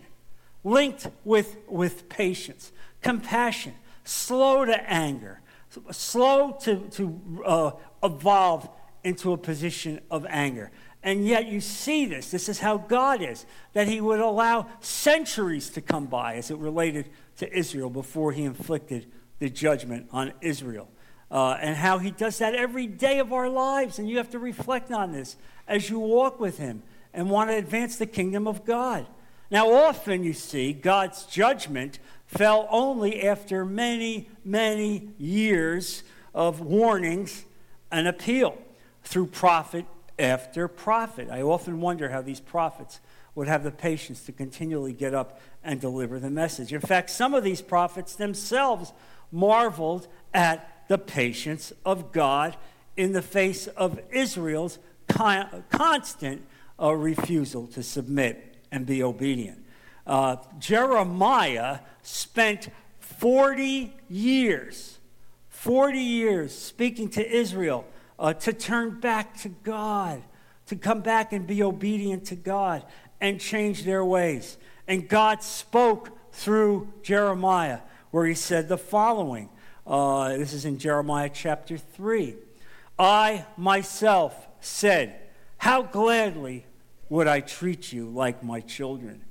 linked 0.65 1.09
with, 1.25 1.57
with 1.69 2.09
patience. 2.09 2.73
Compassion, 3.03 3.75
slow 4.05 4.65
to 4.65 4.91
anger, 4.91 5.41
slow 5.91 6.53
to, 6.63 6.89
to 6.93 7.43
uh, 7.45 7.71
evolve 8.03 8.69
into 9.05 9.33
a 9.33 9.37
position 9.37 10.01
of 10.11 10.27
anger. 10.29 10.71
And 11.03 11.27
yet 11.27 11.47
you 11.47 11.61
see 11.61 12.07
this. 12.07 12.31
This 12.31 12.49
is 12.49 12.59
how 12.59 12.79
God 12.79 13.23
is, 13.23 13.47
that 13.73 13.87
He 13.87 14.01
would 14.01 14.21
allow 14.21 14.67
centuries 14.81 15.71
to 15.71 15.81
come 15.81 16.07
by 16.07 16.35
as 16.35 16.51
it 16.51 16.59
related 16.59 17.09
to 17.37 17.57
Israel 17.57 17.91
before 17.91 18.33
He 18.33 18.43
inflicted 18.45 19.07
the 19.39 19.51
judgment 19.51 20.09
on 20.11 20.33
Israel. 20.41 20.89
Uh, 21.31 21.59
and 21.61 21.77
how 21.77 21.99
he 21.99 22.11
does 22.11 22.39
that 22.39 22.55
every 22.55 22.87
day 22.87 23.19
of 23.19 23.33
our 23.33 23.49
lives. 23.49 23.99
And 23.99 24.09
you 24.09 24.17
have 24.17 24.31
to 24.31 24.39
reflect 24.39 24.91
on 24.91 25.13
this 25.13 25.37
as 25.67 25.91
you 25.91 25.99
walk 25.99 26.41
with 26.41 26.59
him 26.59 26.83
and 27.13 27.31
want 27.31 27.51
to 27.51 27.57
advance 27.57 27.97
the 27.97 28.07
kingdom 28.07 28.47
of 28.47 28.65
God. 28.65 29.07
Now, 29.51 29.73
often 29.73 30.25
you 30.25 30.33
see 30.33 30.73
God's 30.73 31.25
judgment 31.25 31.99
fell 32.27 32.67
only 32.71 33.23
after 33.23 33.65
many, 33.65 34.29
many 34.45 35.11
years 35.19 36.03
of 36.35 36.61
warnings 36.61 37.45
and 37.91 38.07
appeal 38.07 38.59
through 39.03 39.27
prophet 39.27 39.87
after 40.19 40.69
prophet. 40.69 41.29
I 41.31 41.43
often 41.43 41.81
wonder 41.81 42.11
how 42.11 42.21
these 42.21 42.41
prophets 42.41 43.01
would 43.35 43.49
have 43.49 43.63
the 43.63 43.71
patience 43.71 44.25
to 44.25 44.33
continually 44.33 44.93
get 44.93 45.15
up 45.15 45.41
and 45.63 45.81
deliver 45.81 46.19
the 46.19 46.31
message. 46.31 46.73
In 46.73 46.81
fact, 46.81 47.09
some 47.09 47.35
of 47.35 47.45
these 47.45 47.63
prophets 47.63 48.17
themselves 48.17 48.93
marveled 49.31 50.09
at 50.33 50.85
the 50.89 50.99
patience 50.99 51.73
of 51.85 52.13
God 52.13 52.57
in 52.97 53.13
the 53.13 53.23
face 53.23 53.67
of 53.69 54.01
Israel's 54.11 54.79
con- 55.09 55.65
constant 55.71 56.45
uh, 56.81 56.93
refusal 56.93 57.67
to 57.69 57.83
submit 57.83 58.57
and 58.71 58.87
be 58.87 59.03
obedient. 59.03 59.65
Uh, 60.07 60.37
Jeremiah 60.59 61.81
spent 62.03 62.69
40 63.01 63.95
years, 64.09 64.99
40 65.49 65.99
years 65.99 66.57
speaking 66.57 67.09
to 67.11 67.31
Israel 67.31 67.85
uh, 68.19 68.33
to 68.33 68.53
turn 68.53 69.01
back 69.01 69.37
to 69.39 69.49
God, 69.49 70.23
to 70.67 70.77
come 70.77 71.01
back 71.01 71.33
and 71.33 71.47
be 71.47 71.63
obedient 71.63 72.25
to 72.27 72.37
God 72.37 72.85
and 73.21 73.41
change 73.41 73.85
their 73.85 74.05
ways. 74.05 74.57
And 74.87 75.09
God 75.09 75.43
spoke 75.43 76.11
through 76.33 76.89
Jeremiah 77.03 77.81
where 78.11 78.27
he 78.27 78.35
said 78.35 78.69
the 78.69 78.79
following. 78.79 79.49
Uh, 79.87 80.37
this 80.37 80.53
is 80.53 80.65
in 80.65 80.79
Jeremiah 80.79 81.31
chapter 81.33 81.79
3. 81.79 82.37
I 82.99 83.47
myself 83.57 84.49
said, 84.61 85.15
How 85.57 85.83
gladly 85.83 86.67
would 87.09 87.27
I 87.27 87.41
treat 87.41 87.93
you 87.93 88.09
like 88.09 88.43
my 88.43 88.61
children 88.61 89.25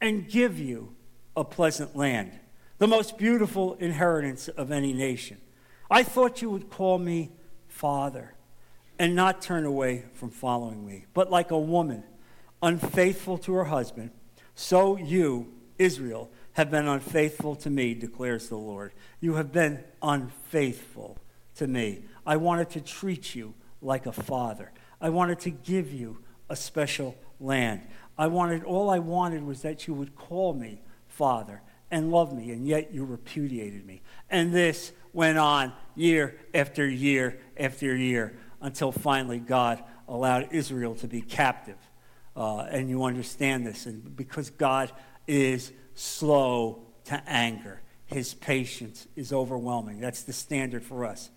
and 0.00 0.28
give 0.28 0.58
you 0.58 0.94
a 1.36 1.44
pleasant 1.44 1.96
land, 1.96 2.32
the 2.78 2.86
most 2.86 3.18
beautiful 3.18 3.74
inheritance 3.74 4.48
of 4.48 4.70
any 4.70 4.92
nation. 4.92 5.38
I 5.90 6.02
thought 6.02 6.42
you 6.42 6.50
would 6.50 6.70
call 6.70 6.98
me 6.98 7.32
Father 7.68 8.34
and 8.98 9.14
not 9.14 9.42
turn 9.42 9.64
away 9.64 10.04
from 10.14 10.30
following 10.30 10.86
me. 10.86 11.06
But 11.14 11.30
like 11.30 11.50
a 11.50 11.58
woman 11.58 12.04
unfaithful 12.62 13.38
to 13.38 13.52
her 13.54 13.64
husband, 13.64 14.10
so 14.54 14.96
you, 14.96 15.52
Israel, 15.78 16.30
have 16.54 16.70
been 16.70 16.88
unfaithful 16.88 17.56
to 17.56 17.70
me, 17.70 17.94
declares 17.94 18.48
the 18.48 18.56
Lord. 18.56 18.92
You 19.20 19.34
have 19.34 19.52
been 19.52 19.84
unfaithful 20.02 21.18
to 21.56 21.66
me. 21.66 22.02
I 22.26 22.36
wanted 22.36 22.70
to 22.70 22.80
treat 22.80 23.34
you 23.34 23.54
like 23.82 24.06
a 24.06 24.12
father. 24.12 24.72
I 25.00 25.10
wanted 25.10 25.40
to 25.40 25.50
give 25.50 25.92
you 25.92 26.18
a 26.48 26.56
special 26.56 27.16
land. 27.40 27.82
I 28.16 28.28
wanted, 28.28 28.64
all 28.64 28.90
I 28.90 29.00
wanted 29.00 29.44
was 29.44 29.62
that 29.62 29.86
you 29.86 29.94
would 29.94 30.14
call 30.14 30.54
me 30.54 30.80
father 31.08 31.60
and 31.90 32.10
love 32.10 32.32
me, 32.32 32.50
and 32.50 32.66
yet 32.66 32.92
you 32.94 33.04
repudiated 33.04 33.84
me. 33.84 34.02
And 34.30 34.52
this 34.52 34.92
went 35.12 35.38
on 35.38 35.72
year 35.94 36.38
after 36.54 36.88
year 36.88 37.38
after 37.56 37.94
year 37.94 38.36
until 38.60 38.92
finally 38.92 39.38
God 39.38 39.82
allowed 40.08 40.48
Israel 40.52 40.94
to 40.96 41.08
be 41.08 41.20
captive. 41.20 41.78
Uh, 42.36 42.66
and 42.70 42.88
you 42.88 43.04
understand 43.04 43.66
this. 43.66 43.86
And 43.86 44.16
because 44.16 44.50
God 44.50 44.90
is 45.26 45.72
slow 45.94 46.82
to 47.04 47.22
anger. 47.26 47.80
His 48.06 48.34
patience 48.34 49.06
is 49.16 49.32
overwhelming. 49.32 50.00
That's 50.00 50.22
the 50.22 50.32
standard 50.32 50.84
for 50.84 51.04
us. 51.04 51.30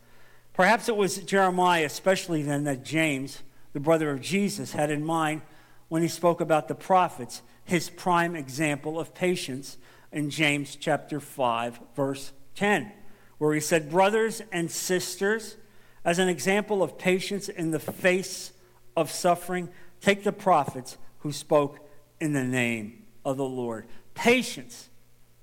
Perhaps 0.53 0.89
it 0.89 0.97
was 0.97 1.19
Jeremiah, 1.19 1.85
especially 1.85 2.41
then, 2.41 2.63
that 2.63 2.83
James, 2.83 3.43
the 3.73 3.79
brother 3.79 4.09
of 4.09 4.21
Jesus, 4.21 4.73
had 4.73 4.89
in 4.89 5.05
mind 5.05 5.41
when 5.87 6.01
he 6.01 6.07
spoke 6.07 6.41
about 6.41 6.67
the 6.67 6.75
prophets, 6.75 7.41
his 7.63 7.89
prime 7.89 8.35
example 8.35 8.99
of 8.99 9.13
patience 9.13 9.77
in 10.11 10.29
James 10.29 10.75
chapter 10.75 11.19
5, 11.19 11.79
verse 11.95 12.33
10, 12.55 12.91
where 13.37 13.53
he 13.53 13.59
said, 13.59 13.89
Brothers 13.89 14.41
and 14.51 14.69
sisters, 14.69 15.57
as 16.03 16.19
an 16.19 16.27
example 16.27 16.81
of 16.81 16.97
patience 16.97 17.49
in 17.49 17.71
the 17.71 17.79
face 17.79 18.51
of 18.95 19.11
suffering, 19.11 19.69
take 20.01 20.23
the 20.23 20.31
prophets 20.31 20.97
who 21.19 21.31
spoke 21.31 21.79
in 22.19 22.33
the 22.33 22.43
name 22.43 23.03
of 23.23 23.37
the 23.37 23.45
Lord 23.45 23.85
patience 24.17 24.89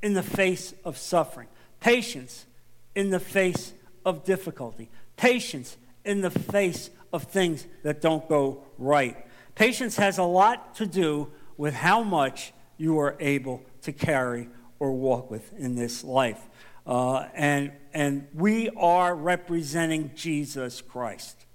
in 0.03 0.15
the 0.15 0.23
face 0.23 0.75
of 0.85 0.99
suffering, 0.99 1.47
patience 1.79 2.45
in 2.97 3.11
the 3.11 3.21
face 3.21 3.73
of 4.05 4.25
difficulty, 4.25 4.91
patience 5.17 5.77
in 6.05 6.21
the 6.21 6.31
face 6.31 6.91
of 7.13 7.23
things 7.23 7.67
that 7.85 8.03
don't 8.03 8.29
go 8.29 8.65
right. 8.77 9.17
Patience 9.55 9.97
has 9.97 10.19
a 10.19 10.25
lot 10.25 10.75
to 10.75 10.87
do 10.87 11.31
with 11.57 11.73
how 11.73 12.03
much 12.03 12.53
you 12.77 12.99
are 12.99 13.17
able 13.21 13.63
to 13.83 13.93
carry 13.93 14.49
or 14.81 14.93
walk 14.93 15.31
with 15.31 15.57
in 15.57 15.77
this 15.77 16.03
life. 16.03 16.43
Uh, 16.85 17.29
and, 17.33 17.71
and 17.95 18.27
we 18.35 18.71
are 18.71 19.15
representing 19.15 20.11
Jesus 20.17 20.83
Christ. 20.83 21.47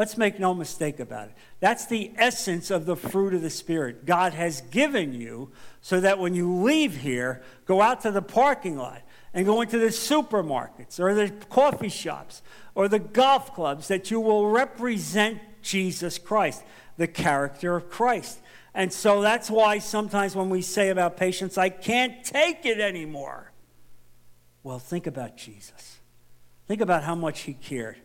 Let's 0.00 0.16
make 0.16 0.40
no 0.40 0.54
mistake 0.54 0.98
about 0.98 1.26
it. 1.26 1.34
That's 1.60 1.84
the 1.84 2.10
essence 2.16 2.70
of 2.70 2.86
the 2.86 2.96
fruit 2.96 3.34
of 3.34 3.42
the 3.42 3.50
Spirit. 3.50 4.06
God 4.06 4.32
has 4.32 4.62
given 4.62 5.12
you 5.12 5.50
so 5.82 6.00
that 6.00 6.18
when 6.18 6.34
you 6.34 6.54
leave 6.62 6.96
here, 6.96 7.42
go 7.66 7.82
out 7.82 8.00
to 8.00 8.10
the 8.10 8.22
parking 8.22 8.78
lot 8.78 9.02
and 9.34 9.44
go 9.44 9.60
into 9.60 9.78
the 9.78 9.88
supermarkets 9.88 10.98
or 10.98 11.12
the 11.12 11.28
coffee 11.50 11.90
shops 11.90 12.40
or 12.74 12.88
the 12.88 12.98
golf 12.98 13.54
clubs, 13.54 13.88
that 13.88 14.10
you 14.10 14.20
will 14.20 14.46
represent 14.46 15.38
Jesus 15.60 16.16
Christ, 16.16 16.64
the 16.96 17.06
character 17.06 17.76
of 17.76 17.90
Christ. 17.90 18.40
And 18.72 18.90
so 18.90 19.20
that's 19.20 19.50
why 19.50 19.80
sometimes 19.80 20.34
when 20.34 20.48
we 20.48 20.62
say 20.62 20.88
about 20.88 21.18
patience, 21.18 21.58
I 21.58 21.68
can't 21.68 22.24
take 22.24 22.64
it 22.64 22.80
anymore. 22.80 23.52
Well, 24.62 24.78
think 24.78 25.06
about 25.06 25.36
Jesus. 25.36 25.98
Think 26.66 26.80
about 26.80 27.04
how 27.04 27.16
much 27.16 27.40
he 27.40 27.52
cared. 27.52 28.00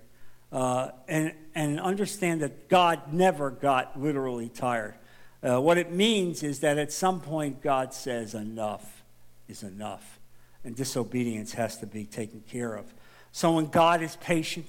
Uh, 0.52 0.92
and, 1.08 1.34
and 1.54 1.80
understand 1.80 2.42
that 2.42 2.70
God 2.70 3.14
never 3.14 3.50
got 3.52 4.00
literally 4.00 4.50
tired. 4.50 4.96
Uh, 5.42 5.60
what 5.60 5.78
it 5.78 5.92
means 5.92 6.44
is 6.44 6.60
that 6.60 6.78
at 6.78 6.92
some 6.92 7.20
point 7.20 7.62
God 7.62 7.94
says, 7.94 8.34
enough 8.34 9.04
is 9.48 9.64
enough. 9.64 10.20
And 10.64 10.76
disobedience 10.76 11.54
has 11.54 11.78
to 11.78 11.86
be 11.86 12.06
taken 12.06 12.42
care 12.50 12.76
of. 12.76 12.86
So 13.32 13.52
when 13.54 13.68
God 13.68 14.02
is 14.02 14.16
patient, 14.18 14.68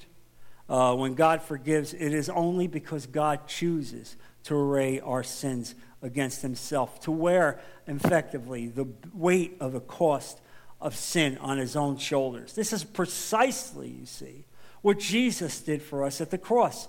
Uh, 0.69 0.97
when 0.97 1.15
God 1.15 1.41
forgives, 1.43 1.95
it 1.95 2.13
is 2.13 2.29
only 2.29 2.67
because 2.67 3.07
God 3.07 3.47
chooses 3.47 4.17
to 4.43 4.57
array 4.57 4.99
our 4.99 5.23
sins 5.23 5.77
against 6.03 6.43
himself, 6.43 6.99
to 7.01 7.13
wear 7.13 7.61
effectively 7.87 8.67
the 8.69 8.87
weight 9.15 9.57
of 9.61 9.73
the 9.73 9.81
cost 9.81 10.41
of 10.81 10.97
sin 10.97 11.39
on 11.39 11.59
his 11.59 11.77
own 11.77 11.99
shoulders. 11.99 12.53
This 12.55 12.73
is 12.73 12.83
precisely, 12.83 13.91
you 14.01 14.07
see, 14.07 14.45
what 14.87 15.01
Jesus 15.01 15.63
did 15.63 15.83
for 15.83 16.05
us 16.05 16.21
at 16.21 16.31
the 16.31 16.39
cross. 16.39 16.87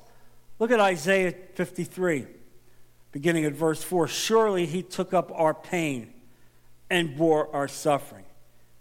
Look 0.59 0.69
at 0.69 0.79
Isaiah 0.79 1.33
53, 1.55 2.27
beginning 3.11 3.43
at 3.45 3.53
verse 3.53 3.81
4. 3.81 4.07
Surely 4.07 4.67
he 4.67 4.83
took 4.83 5.15
up 5.15 5.31
our 5.33 5.55
pain 5.55 6.13
and 6.91 7.17
bore 7.17 7.49
our 7.55 7.67
suffering. 7.67 8.25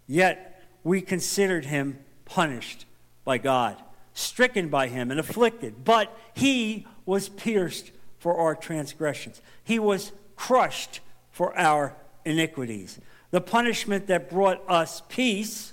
Yet 0.06 0.62
we 0.84 1.00
considered 1.00 1.64
him 1.64 1.98
punished 2.26 2.84
by 3.24 3.38
God, 3.38 3.82
stricken 4.12 4.68
by 4.68 4.88
him, 4.88 5.10
and 5.10 5.18
afflicted. 5.18 5.82
But 5.82 6.14
he 6.34 6.86
was 7.06 7.30
pierced 7.30 7.92
for 8.18 8.36
our 8.36 8.54
transgressions, 8.54 9.40
he 9.64 9.78
was 9.78 10.12
crushed 10.36 11.00
for 11.30 11.58
our 11.58 11.96
iniquities. 12.26 13.00
The 13.30 13.40
punishment 13.40 14.08
that 14.08 14.28
brought 14.28 14.62
us 14.68 15.00
peace 15.08 15.72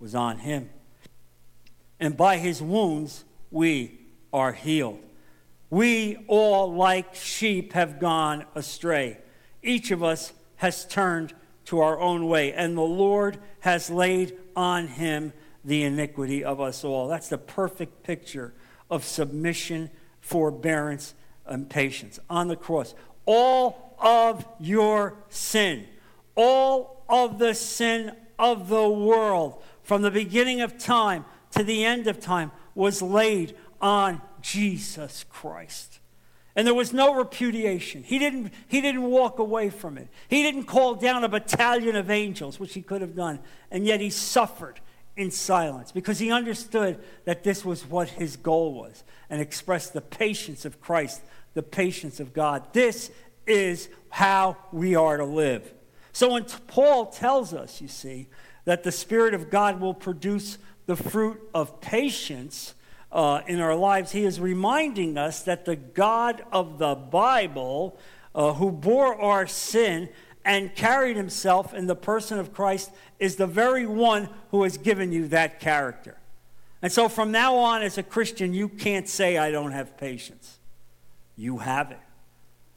was 0.00 0.14
on 0.14 0.38
him. 0.38 0.70
And 2.02 2.16
by 2.16 2.38
his 2.38 2.60
wounds, 2.60 3.24
we 3.52 4.00
are 4.32 4.52
healed. 4.52 4.98
We 5.70 6.24
all, 6.26 6.74
like 6.74 7.14
sheep, 7.14 7.74
have 7.74 8.00
gone 8.00 8.44
astray. 8.56 9.18
Each 9.62 9.92
of 9.92 10.02
us 10.02 10.32
has 10.56 10.84
turned 10.84 11.32
to 11.66 11.78
our 11.78 12.00
own 12.00 12.26
way, 12.26 12.52
and 12.54 12.76
the 12.76 12.80
Lord 12.80 13.38
has 13.60 13.88
laid 13.88 14.36
on 14.56 14.88
him 14.88 15.32
the 15.64 15.84
iniquity 15.84 16.42
of 16.42 16.60
us 16.60 16.82
all. 16.82 17.06
That's 17.06 17.28
the 17.28 17.38
perfect 17.38 18.02
picture 18.02 18.52
of 18.90 19.04
submission, 19.04 19.88
forbearance, 20.20 21.14
and 21.46 21.70
patience 21.70 22.18
on 22.28 22.48
the 22.48 22.56
cross. 22.56 22.96
All 23.26 23.94
of 24.00 24.44
your 24.58 25.14
sin, 25.28 25.86
all 26.34 27.04
of 27.08 27.38
the 27.38 27.54
sin 27.54 28.16
of 28.40 28.68
the 28.68 28.88
world, 28.88 29.62
from 29.84 30.02
the 30.02 30.10
beginning 30.10 30.62
of 30.62 30.78
time 30.78 31.24
to 31.52 31.62
the 31.62 31.84
end 31.84 32.06
of 32.06 32.20
time, 32.20 32.50
was 32.74 33.02
laid 33.02 33.56
on 33.80 34.20
Jesus 34.40 35.24
Christ. 35.30 36.00
And 36.54 36.66
there 36.66 36.74
was 36.74 36.92
no 36.92 37.14
repudiation. 37.14 38.02
He 38.02 38.18
didn't, 38.18 38.52
he 38.68 38.80
didn't 38.80 39.04
walk 39.04 39.38
away 39.38 39.70
from 39.70 39.96
it. 39.96 40.08
He 40.28 40.42
didn't 40.42 40.64
call 40.64 40.94
down 40.94 41.24
a 41.24 41.28
battalion 41.28 41.96
of 41.96 42.10
angels, 42.10 42.60
which 42.60 42.74
he 42.74 42.82
could 42.82 43.00
have 43.00 43.16
done. 43.16 43.40
And 43.70 43.86
yet 43.86 44.00
he 44.00 44.10
suffered 44.10 44.80
in 45.16 45.30
silence 45.30 45.92
because 45.92 46.18
he 46.18 46.30
understood 46.30 47.02
that 47.24 47.42
this 47.42 47.64
was 47.64 47.86
what 47.86 48.08
his 48.08 48.36
goal 48.36 48.74
was 48.74 49.02
and 49.30 49.40
expressed 49.40 49.94
the 49.94 50.00
patience 50.00 50.64
of 50.64 50.80
Christ, 50.80 51.22
the 51.54 51.62
patience 51.62 52.20
of 52.20 52.34
God. 52.34 52.64
This 52.72 53.10
is 53.46 53.88
how 54.10 54.56
we 54.72 54.94
are 54.94 55.16
to 55.16 55.24
live. 55.24 55.72
So 56.12 56.32
when 56.32 56.44
Paul 56.66 57.06
tells 57.06 57.54
us, 57.54 57.80
you 57.80 57.88
see, 57.88 58.28
that 58.64 58.82
the 58.84 58.92
Spirit 58.92 59.32
of 59.34 59.50
God 59.50 59.80
will 59.80 59.94
produce 59.94 60.58
the 60.86 60.96
fruit 60.96 61.40
of 61.54 61.80
patience, 61.80 62.74
uh, 63.12 63.42
in 63.46 63.60
our 63.60 63.76
lives, 63.76 64.12
he 64.12 64.24
is 64.24 64.40
reminding 64.40 65.18
us 65.18 65.42
that 65.42 65.64
the 65.64 65.76
God 65.76 66.42
of 66.50 66.78
the 66.78 66.94
Bible, 66.94 67.98
uh, 68.34 68.54
who 68.54 68.72
bore 68.72 69.20
our 69.20 69.46
sin 69.46 70.08
and 70.44 70.74
carried 70.74 71.16
himself 71.16 71.74
in 71.74 71.86
the 71.86 71.94
person 71.94 72.38
of 72.38 72.52
Christ, 72.52 72.90
is 73.18 73.36
the 73.36 73.46
very 73.46 73.86
one 73.86 74.28
who 74.50 74.62
has 74.62 74.78
given 74.78 75.12
you 75.12 75.28
that 75.28 75.60
character. 75.60 76.16
And 76.80 76.90
so 76.90 77.08
from 77.08 77.30
now 77.30 77.56
on, 77.56 77.82
as 77.82 77.98
a 77.98 78.02
Christian, 78.02 78.54
you 78.54 78.68
can't 78.68 79.08
say, 79.08 79.36
I 79.36 79.50
don't 79.50 79.72
have 79.72 79.96
patience. 79.96 80.58
You 81.36 81.58
have 81.58 81.92
it. 81.92 82.00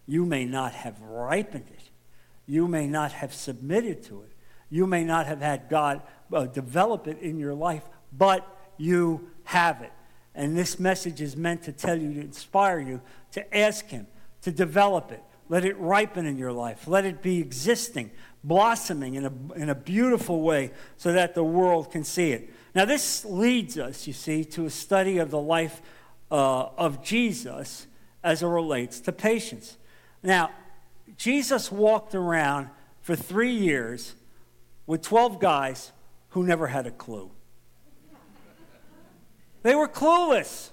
You 0.06 0.26
may 0.26 0.46
not 0.46 0.74
have 0.74 1.02
ripened 1.02 1.70
it. 1.74 1.90
You 2.46 2.68
may 2.68 2.88
not 2.88 3.14
have 3.14 3.34
submitted 3.34 4.04
to 4.04 4.22
it. 4.22 4.32
You 4.70 4.86
may 4.86 5.04
not 5.04 5.26
have 5.26 5.42
had 5.42 5.70
God 5.70 6.02
uh, 6.32 6.46
develop 6.46 7.08
it 7.08 7.20
in 7.20 7.40
your 7.40 7.56
life, 7.56 7.84
but 8.18 8.48
you 8.78 9.30
have 9.46 9.82
it. 9.82 9.92
And 10.34 10.58
this 10.58 10.80
message 10.80 11.22
is 11.22 11.38
meant 11.38 11.64
to 11.64 11.72
tell 11.72 11.98
you, 11.98 12.14
to 12.14 12.22
inspire 12.22 12.80
you, 12.80 13.02
to 13.32 13.58
ask 13.58 13.88
Him 13.88 14.08
to 14.42 14.52
develop 14.52 15.12
it. 15.12 15.24
Let 15.50 15.66
it 15.66 15.78
ripen 15.78 16.26
in 16.26 16.38
your 16.38 16.52
life. 16.52 16.88
Let 16.88 17.06
it 17.06 17.22
be 17.22 17.40
existing, 17.40 18.12
blossoming 18.44 19.16
in 19.16 19.26
a, 19.26 19.32
in 19.56 19.70
a 19.70 19.76
beautiful 19.76 20.42
way 20.42 20.72
so 20.98 21.14
that 21.14 21.36
the 21.36 21.44
world 21.44 21.92
can 21.92 22.04
see 22.04 22.32
it. 22.32 22.52
Now, 22.74 22.86
this 22.86 23.26
leads 23.26 23.78
us, 23.78 24.06
you 24.06 24.14
see, 24.14 24.44
to 24.46 24.66
a 24.66 24.70
study 24.70 25.18
of 25.18 25.32
the 25.32 25.40
life 25.40 25.82
uh, 26.30 26.70
of 26.78 27.04
Jesus 27.04 27.88
as 28.24 28.44
it 28.44 28.48
relates 28.48 29.00
to 29.02 29.12
patience. 29.12 29.78
Now, 30.22 30.52
Jesus 31.18 31.72
walked 31.72 32.14
around 32.14 32.70
for 33.02 33.16
three 33.16 33.54
years 33.54 34.16
with 34.86 35.02
12 35.02 35.40
guys 35.40 35.92
who 36.30 36.44
never 36.44 36.68
had 36.68 36.86
a 36.86 36.92
clue. 36.92 37.32
They 39.66 39.74
were 39.74 39.88
clueless. 39.88 40.70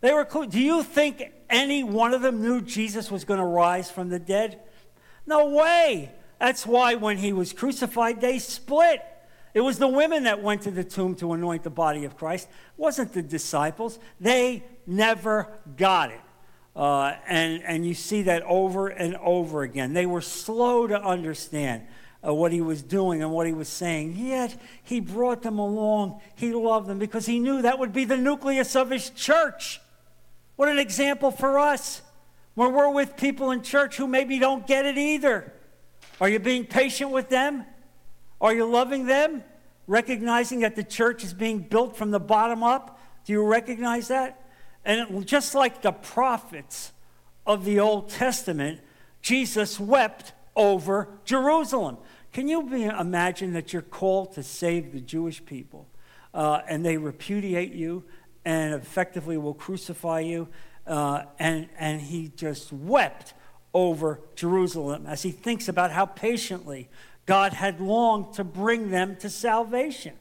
They 0.00 0.14
were 0.14 0.24
clueless. 0.24 0.48
Do 0.48 0.60
you 0.60 0.82
think 0.82 1.22
any 1.50 1.84
one 1.84 2.14
of 2.14 2.22
them 2.22 2.40
knew 2.40 2.62
Jesus 2.62 3.10
was 3.10 3.26
going 3.26 3.40
to 3.40 3.44
rise 3.44 3.90
from 3.90 4.08
the 4.08 4.18
dead? 4.18 4.58
No 5.26 5.50
way. 5.50 6.12
That's 6.40 6.66
why 6.66 6.94
when 6.94 7.18
he 7.18 7.34
was 7.34 7.52
crucified, 7.52 8.22
they 8.22 8.38
split. 8.38 9.02
It 9.52 9.60
was 9.60 9.78
the 9.78 9.86
women 9.86 10.22
that 10.22 10.42
went 10.42 10.62
to 10.62 10.70
the 10.70 10.82
tomb 10.82 11.14
to 11.16 11.34
anoint 11.34 11.62
the 11.62 11.68
body 11.68 12.06
of 12.06 12.16
Christ. 12.16 12.48
It 12.48 12.80
wasn't 12.80 13.12
the 13.12 13.20
disciples. 13.20 13.98
They 14.18 14.64
never 14.86 15.52
got 15.76 16.10
it. 16.10 16.20
Uh, 16.74 17.16
and, 17.26 17.62
and 17.64 17.84
you 17.84 17.92
see 17.92 18.22
that 18.22 18.42
over 18.44 18.88
and 18.88 19.16
over 19.16 19.62
again. 19.62 19.92
They 19.92 20.06
were 20.06 20.22
slow 20.22 20.86
to 20.86 20.98
understand 20.98 21.82
uh, 22.26 22.34
what 22.34 22.52
he 22.52 22.60
was 22.60 22.82
doing 22.82 23.22
and 23.22 23.30
what 23.30 23.46
he 23.46 23.52
was 23.52 23.68
saying. 23.68 24.16
Yet 24.16 24.60
he 24.82 25.00
brought 25.00 25.42
them 25.42 25.58
along. 25.58 26.20
He 26.34 26.52
loved 26.52 26.88
them 26.88 26.98
because 26.98 27.26
he 27.26 27.38
knew 27.38 27.62
that 27.62 27.78
would 27.78 27.92
be 27.92 28.04
the 28.04 28.16
nucleus 28.16 28.74
of 28.74 28.90
his 28.90 29.10
church. 29.10 29.80
What 30.56 30.68
an 30.68 30.78
example 30.78 31.30
for 31.30 31.58
us 31.58 32.02
when 32.54 32.72
we're 32.72 32.90
with 32.90 33.16
people 33.16 33.50
in 33.50 33.62
church 33.62 33.96
who 33.96 34.06
maybe 34.06 34.38
don't 34.38 34.66
get 34.66 34.86
it 34.86 34.96
either. 34.96 35.52
Are 36.20 36.28
you 36.28 36.38
being 36.38 36.64
patient 36.64 37.10
with 37.10 37.28
them? 37.28 37.64
Are 38.40 38.54
you 38.54 38.64
loving 38.64 39.06
them? 39.06 39.44
Recognizing 39.86 40.60
that 40.60 40.74
the 40.74 40.82
church 40.82 41.22
is 41.22 41.32
being 41.32 41.60
built 41.60 41.96
from 41.96 42.10
the 42.10 42.18
bottom 42.18 42.62
up? 42.62 42.98
Do 43.24 43.32
you 43.32 43.44
recognize 43.44 44.08
that? 44.08 44.42
And 44.84 45.26
just 45.26 45.54
like 45.54 45.82
the 45.82 45.92
prophets 45.92 46.92
of 47.46 47.64
the 47.64 47.80
Old 47.80 48.08
Testament, 48.08 48.80
Jesus 49.20 49.78
wept 49.78 50.32
over 50.54 51.08
Jerusalem. 51.24 51.98
Can 52.36 52.48
you 52.48 52.64
be, 52.64 52.84
imagine 52.84 53.54
that 53.54 53.72
you're 53.72 53.80
called 53.80 54.34
to 54.34 54.42
save 54.42 54.92
the 54.92 55.00
Jewish 55.00 55.42
people 55.46 55.86
uh, 56.34 56.60
and 56.68 56.84
they 56.84 56.98
repudiate 56.98 57.72
you 57.72 58.04
and 58.44 58.74
effectively 58.74 59.38
will 59.38 59.54
crucify 59.54 60.20
you? 60.20 60.48
Uh, 60.86 61.22
and, 61.38 61.70
and 61.78 61.98
he 61.98 62.28
just 62.28 62.74
wept 62.74 63.32
over 63.72 64.20
Jerusalem 64.34 65.06
as 65.06 65.22
he 65.22 65.30
thinks 65.30 65.66
about 65.66 65.92
how 65.92 66.04
patiently 66.04 66.90
God 67.24 67.54
had 67.54 67.80
longed 67.80 68.34
to 68.34 68.44
bring 68.44 68.90
them 68.90 69.16
to 69.20 69.30
salvation 69.30 70.12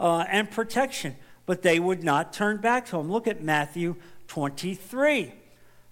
uh, 0.00 0.24
and 0.28 0.50
protection, 0.50 1.14
but 1.46 1.62
they 1.62 1.78
would 1.78 2.02
not 2.02 2.32
turn 2.32 2.56
back 2.56 2.86
to 2.86 2.98
him. 2.98 3.12
Look 3.12 3.28
at 3.28 3.44
Matthew 3.44 3.94
23. 4.26 5.34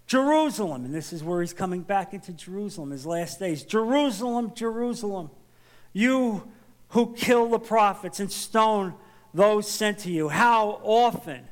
Jerusalem, 0.09 0.87
and 0.87 0.93
this 0.93 1.13
is 1.13 1.23
where 1.23 1.41
he's 1.41 1.53
coming 1.53 1.83
back 1.83 2.15
into 2.15 2.33
Jerusalem, 2.33 2.91
his 2.91 3.07
last 3.07 3.39
days. 3.39 3.63
Jerusalem, 3.63 4.51
Jerusalem 4.57 5.31
you 5.99 6.49
who 6.91 7.13
kill 7.15 7.49
the 7.49 7.59
prophets 7.59 8.21
and 8.21 8.31
stone 8.31 8.95
those 9.35 9.69
sent 9.69 9.99
to 9.99 10.13
you, 10.13 10.29
how 10.29 10.81
often 10.85 11.49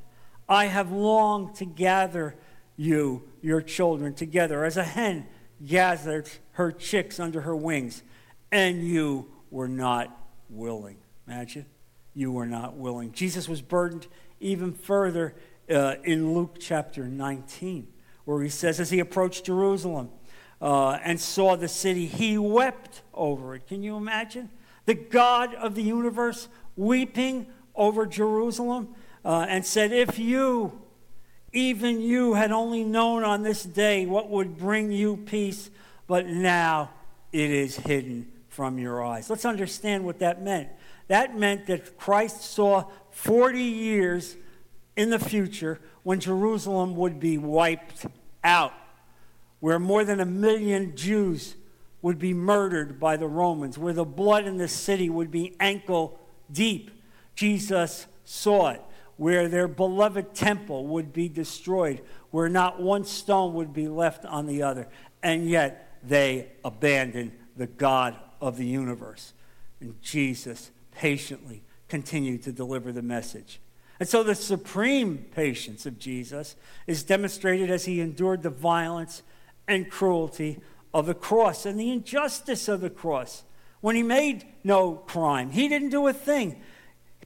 I 0.49 0.67
have 0.67 0.93
longed 0.93 1.57
to 1.57 1.65
gather 1.65 2.37
you, 2.77 3.25
your 3.43 3.61
children, 3.61 4.15
together 4.15 4.65
as 4.65 4.77
a 4.77 4.85
hen 4.85 5.27
gathered 5.65 6.31
her 6.53 6.71
chicks 6.71 7.19
under 7.19 7.41
her 7.41 7.57
wings, 7.57 8.05
and 8.53 8.87
you 8.87 9.29
were 9.51 9.69
not 9.69 10.17
willing. 10.49 10.99
Imagine, 11.27 11.67
you 12.15 12.31
were 12.31 12.47
not 12.47 12.77
willing. 12.77 13.11
Jesus 13.11 13.49
was 13.49 13.61
burdened 13.61 14.07
even 14.39 14.73
further 14.73 15.35
uh, 15.69 15.97
in 16.05 16.35
Luke 16.35 16.59
chapter 16.61 17.09
19, 17.09 17.89
where 18.25 18.43
he 18.43 18.49
says, 18.49 18.79
as 18.79 18.91
he 18.91 19.01
approached 19.01 19.47
Jerusalem, 19.47 20.11
uh, 20.61 20.99
and 21.03 21.21
saw 21.21 21.57
the 21.57 21.69
city, 21.69 22.07
he 22.07 22.39
wept 22.39 23.03
over 23.13 23.55
it. 23.55 23.67
Can 23.67 23.83
you 23.83 23.97
imagine? 23.97 24.51
The 24.87 24.95
God 24.95 25.55
of 25.55 25.75
the 25.75 25.83
universe 25.83 26.49
weeping 26.77 27.47
over 27.75 28.07
Jerusalem 28.07 28.95
uh, 29.25 29.47
and 29.49 29.67
said, 29.67 29.93
If 29.93 30.19
you, 30.19 30.81
even 31.53 32.01
you, 32.01 32.35
had 32.35 32.53
only 32.53 32.85
known 32.85 33.25
on 33.25 33.43
this 33.43 33.63
day 33.65 34.07
what 34.07 34.31
would 34.31 34.57
bring 34.57 34.93
you 34.93 35.17
peace, 35.17 35.71
but 36.07 36.27
now 36.27 36.91
it 37.33 37.51
is 37.51 37.77
hidden 37.77 38.31
from 38.49 38.79
your 38.79 39.05
eyes. 39.05 39.29
Let's 39.29 39.45
understand 39.45 40.05
what 40.05 40.21
that 40.21 40.43
meant. 40.43 40.69
That 41.09 41.37
meant 41.37 41.67
that 41.67 41.99
Christ 41.99 42.43
saw 42.43 42.87
40 43.11 43.61
years 43.61 44.37
in 44.97 45.11
the 45.11 45.19
future 45.19 45.81
when 46.03 46.21
Jerusalem 46.21 46.97
would 46.97 47.21
be 47.21 47.37
wiped 47.37 48.07
out, 48.43 48.73
where 49.67 49.81
more 49.81 50.05
than 50.05 50.21
a 50.21 50.25
million 50.25 50.95
Jews 50.95 51.57
would 52.01 52.21
be 52.21 52.33
murdered 52.33 53.01
by 53.01 53.17
the 53.17 53.27
Romans, 53.27 53.77
where 53.77 53.93
the 53.93 54.05
blood 54.05 54.47
in 54.47 54.59
the 54.59 54.69
city 54.69 55.11
would 55.11 55.29
be 55.29 55.57
ankle 55.59 56.21
deep. 56.53 56.93
Jesus 57.35 58.07
saw 58.25 58.69
it, 58.69 58.81
where 59.17 59.49
their 59.49 59.67
beloved 59.67 60.37
temple 60.37 60.87
would 60.87 61.13
be 61.13 61.29
destroyed, 61.29 62.01
where 62.31 62.49
not 62.49 62.81
one 62.81 63.05
stone 63.05 63.55
would 63.55 63.73
be 63.73 63.89
left 63.89 64.25
on 64.25 64.47
the 64.47 64.63
other. 64.63 64.87
And 65.21 65.51
yet 65.51 65.99
they 66.01 66.47
abandoned 66.65 67.33
the 67.57 67.67
God 67.67 68.15
of 68.41 68.59
the 68.59 68.67
universe. 68.67 69.33
And 69.81 70.01
Jesus 70.01 70.71
patiently 70.93 71.65
continued 71.89 72.45
to 72.45 72.53
deliver 72.53 72.93
the 72.93 73.03
message. 73.03 73.59
And 73.99 74.09
so 74.09 74.23
the 74.23 74.37
supreme 74.37 75.27
patience 75.35 75.87
of 75.87 75.99
Jesus 75.99 76.55
is 76.87 77.03
demonstrated 77.03 77.69
as 77.69 77.87
he 77.87 78.01
endured 78.01 78.45
the 78.45 78.51
violence 78.51 79.25
and 79.69 79.91
cruelty 79.91 80.61
of 80.95 81.07
the 81.07 81.15
cross 81.15 81.67
and 81.67 81.79
the 81.79 81.91
injustice 81.91 82.69
of 82.69 82.81
the 82.81 82.91
cross. 82.91 83.45
When 83.81 83.97
he 83.97 84.03
made 84.03 84.47
no 84.65 84.95
crime, 84.95 85.51
he 85.51 85.69
didn't 85.69 85.91
do 85.91 86.07
a 86.07 86.13
thing, 86.13 86.61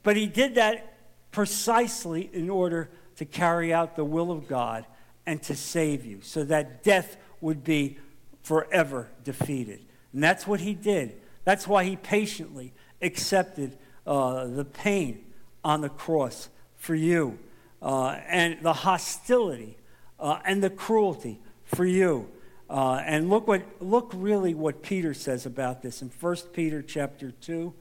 but 0.03 0.15
he 0.15 0.27
did 0.27 0.55
that 0.55 0.97
precisely 1.31 2.29
in 2.33 2.49
order 2.49 2.89
to 3.15 3.25
carry 3.25 3.73
out 3.73 3.95
the 3.95 4.05
will 4.05 4.31
of 4.31 4.47
God 4.47 4.85
and 5.25 5.41
to 5.43 5.55
save 5.55 6.05
you, 6.05 6.19
so 6.21 6.43
that 6.43 6.83
death 6.83 7.17
would 7.39 7.63
be 7.63 7.97
forever 8.41 9.09
defeated. 9.23 9.79
And 10.13 10.23
that's 10.23 10.47
what 10.47 10.59
he 10.59 10.73
did. 10.73 11.21
That's 11.43 11.67
why 11.67 11.83
he 11.83 11.95
patiently 11.95 12.73
accepted 13.01 13.77
uh, 14.05 14.47
the 14.47 14.65
pain 14.65 15.23
on 15.63 15.81
the 15.81 15.89
cross 15.89 16.49
for 16.75 16.95
you, 16.95 17.37
uh, 17.81 18.17
and 18.27 18.57
the 18.61 18.73
hostility 18.73 19.77
uh, 20.19 20.39
and 20.43 20.63
the 20.63 20.69
cruelty 20.69 21.39
for 21.75 21.85
you. 21.85 22.29
Uh, 22.69 23.01
and 23.05 23.29
look 23.29 23.47
what 23.47 23.63
look 23.81 24.11
really 24.15 24.53
what 24.53 24.81
Peter 24.81 25.13
says 25.13 25.45
about 25.45 25.81
this 25.81 26.01
in 26.01 26.09
1 26.09 26.35
Peter 26.53 26.81
chapter 26.81 27.31
2, 27.31 27.73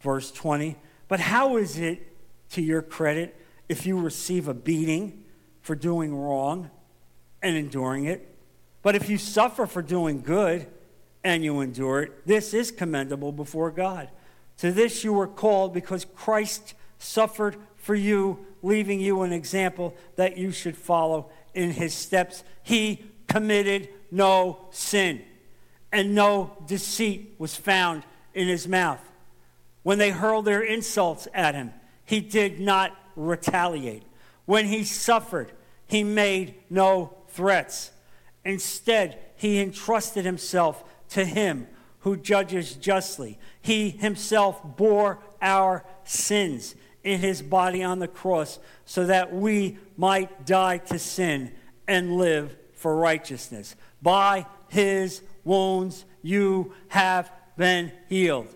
verse 0.00 0.30
20. 0.30 0.76
But 1.08 1.20
how 1.20 1.56
is 1.56 1.78
it 1.78 2.16
to 2.50 2.62
your 2.62 2.80
credit 2.82 3.38
if 3.68 3.86
you 3.86 3.98
receive 3.98 4.48
a 4.48 4.54
beating 4.54 5.24
for 5.60 5.74
doing 5.74 6.14
wrong 6.14 6.70
and 7.42 7.56
enduring 7.56 8.06
it? 8.06 8.34
But 8.82 8.96
if 8.96 9.10
you 9.10 9.18
suffer 9.18 9.66
for 9.66 9.82
doing 9.82 10.22
good 10.22 10.66
and 11.22 11.44
you 11.44 11.60
endure 11.60 12.02
it, 12.02 12.26
this 12.26 12.54
is 12.54 12.70
commendable 12.70 13.32
before 13.32 13.70
God. 13.70 14.08
To 14.58 14.72
this 14.72 15.04
you 15.04 15.12
were 15.12 15.26
called 15.26 15.74
because 15.74 16.06
Christ 16.06 16.74
suffered 16.98 17.56
for 17.76 17.94
you, 17.94 18.46
leaving 18.62 19.00
you 19.00 19.22
an 19.22 19.32
example 19.32 19.94
that 20.16 20.38
you 20.38 20.50
should 20.50 20.76
follow 20.76 21.30
in 21.56 21.70
his 21.70 21.94
steps. 21.94 22.44
He 22.62 23.04
committed 23.26 23.88
no 24.10 24.68
sin, 24.70 25.22
and 25.90 26.14
no 26.14 26.56
deceit 26.66 27.34
was 27.38 27.56
found 27.56 28.04
in 28.34 28.46
his 28.46 28.68
mouth. 28.68 29.00
When 29.82 29.98
they 29.98 30.10
hurled 30.10 30.44
their 30.44 30.62
insults 30.62 31.26
at 31.34 31.54
him, 31.54 31.72
he 32.04 32.20
did 32.20 32.60
not 32.60 32.96
retaliate. 33.16 34.04
When 34.44 34.66
he 34.66 34.84
suffered, 34.84 35.50
he 35.86 36.04
made 36.04 36.54
no 36.70 37.16
threats. 37.28 37.90
Instead, 38.44 39.18
he 39.36 39.60
entrusted 39.60 40.24
himself 40.24 40.84
to 41.10 41.24
him 41.24 41.66
who 42.00 42.16
judges 42.16 42.74
justly. 42.74 43.38
He 43.60 43.90
himself 43.90 44.60
bore 44.76 45.18
our 45.40 45.84
sins 46.04 46.74
in 47.06 47.20
his 47.20 47.40
body 47.40 47.84
on 47.84 48.00
the 48.00 48.08
cross 48.08 48.58
so 48.84 49.06
that 49.06 49.32
we 49.32 49.78
might 49.96 50.44
die 50.44 50.78
to 50.78 50.98
sin 50.98 51.52
and 51.86 52.18
live 52.18 52.56
for 52.72 52.96
righteousness. 52.96 53.76
By 54.02 54.44
his 54.68 55.22
wounds 55.44 56.04
you 56.20 56.74
have 56.88 57.30
been 57.56 57.92
healed. 58.08 58.48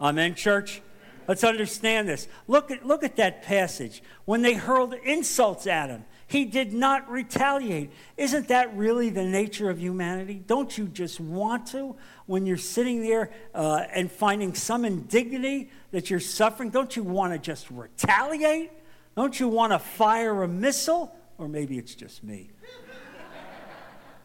Amen, 0.00 0.34
church? 0.34 0.82
Let's 1.28 1.44
understand 1.44 2.08
this. 2.08 2.26
Look 2.48 2.72
at, 2.72 2.84
look 2.84 3.04
at 3.04 3.14
that 3.16 3.44
passage. 3.44 4.02
When 4.24 4.42
they 4.42 4.54
hurled 4.54 4.94
insults 4.94 5.68
at 5.68 5.88
him, 5.88 6.04
he 6.32 6.46
did 6.46 6.72
not 6.72 7.10
retaliate. 7.10 7.92
Isn't 8.16 8.48
that 8.48 8.74
really 8.74 9.10
the 9.10 9.22
nature 9.22 9.68
of 9.68 9.78
humanity? 9.78 10.42
Don't 10.46 10.78
you 10.78 10.88
just 10.88 11.20
want 11.20 11.66
to, 11.68 11.94
when 12.24 12.46
you're 12.46 12.56
sitting 12.56 13.02
there 13.02 13.30
uh, 13.54 13.84
and 13.92 14.10
finding 14.10 14.54
some 14.54 14.86
indignity 14.86 15.70
that 15.90 16.08
you're 16.08 16.20
suffering, 16.20 16.70
don't 16.70 16.96
you 16.96 17.02
want 17.02 17.34
to 17.34 17.38
just 17.38 17.70
retaliate? 17.70 18.70
Don't 19.14 19.38
you 19.38 19.46
want 19.46 19.74
to 19.74 19.78
fire 19.78 20.42
a 20.42 20.48
missile? 20.48 21.14
Or 21.36 21.48
maybe 21.48 21.76
it's 21.76 21.94
just 21.94 22.24
me. 22.24 22.50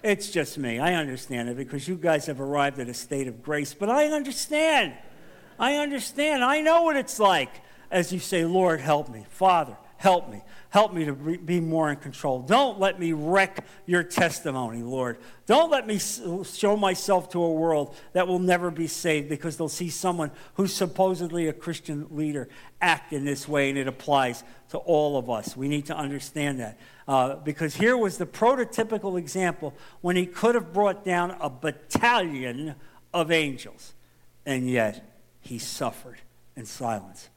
it's 0.02 0.32
just 0.32 0.58
me. 0.58 0.80
I 0.80 0.94
understand 0.94 1.50
it 1.50 1.58
because 1.58 1.90
you 1.90 1.98
guys 1.98 2.28
have 2.28 2.40
arrived 2.40 2.80
at 2.80 2.88
a 2.88 2.94
state 2.94 3.28
of 3.28 3.44
grace, 3.44 3.74
but 3.74 3.90
I 3.90 4.06
understand. 4.06 4.94
I 5.60 5.76
understand. 5.76 6.42
I 6.42 6.62
know 6.62 6.84
what 6.84 6.96
it's 6.96 7.20
like 7.20 7.52
as 7.92 8.12
you 8.12 8.20
say, 8.20 8.46
Lord, 8.46 8.82
help 8.82 9.10
me. 9.10 9.26
Father, 9.30 9.78
help 9.98 10.30
me. 10.30 10.42
Help 10.70 10.94
me 10.94 11.06
to 11.06 11.14
be 11.14 11.60
more 11.60 11.90
in 11.90 11.96
control. 11.96 12.42
Don't 12.42 12.80
let 12.80 13.00
me 13.00 13.14
wreck 13.14 13.66
your 13.86 14.04
testimony, 14.04 14.84
Lord. 14.84 15.18
Don't 15.46 15.72
let 15.72 15.88
me 15.88 15.98
show 15.98 16.76
myself 16.76 17.30
to 17.30 17.42
a 17.42 17.52
world 17.52 17.96
that 18.12 18.28
will 18.28 18.40
never 18.40 18.70
be 18.70 18.88
saved 18.88 19.30
because 19.30 19.56
they'll 19.56 19.70
see 19.70 19.90
someone 19.90 20.30
who's 20.56 20.74
supposedly 20.74 21.48
a 21.48 21.54
Christian 21.54 22.08
leader 22.12 22.50
act 22.82 23.14
in 23.14 23.24
this 23.24 23.48
way, 23.48 23.70
and 23.70 23.78
it 23.78 23.88
applies 23.88 24.44
to 24.70 24.78
all 24.80 25.18
of 25.18 25.30
us. 25.30 25.56
We 25.56 25.70
need 25.70 25.86
to 25.86 25.98
understand 25.98 26.60
that. 26.60 26.78
Uh, 27.08 27.36
because 27.38 27.76
here 27.76 27.96
was 27.96 28.18
the 28.18 28.26
prototypical 28.26 29.18
example 29.18 29.74
when 30.02 30.18
he 30.18 30.26
could 30.26 30.56
have 30.56 30.74
brought 30.74 31.06
down 31.06 31.38
a 31.40 31.50
battalion 31.50 32.76
of 33.14 33.32
angels, 33.32 33.94
and 34.46 34.70
yet 34.70 35.18
he 35.40 35.58
suffered 35.58 36.20
in 36.58 36.66
silence. 36.66 37.30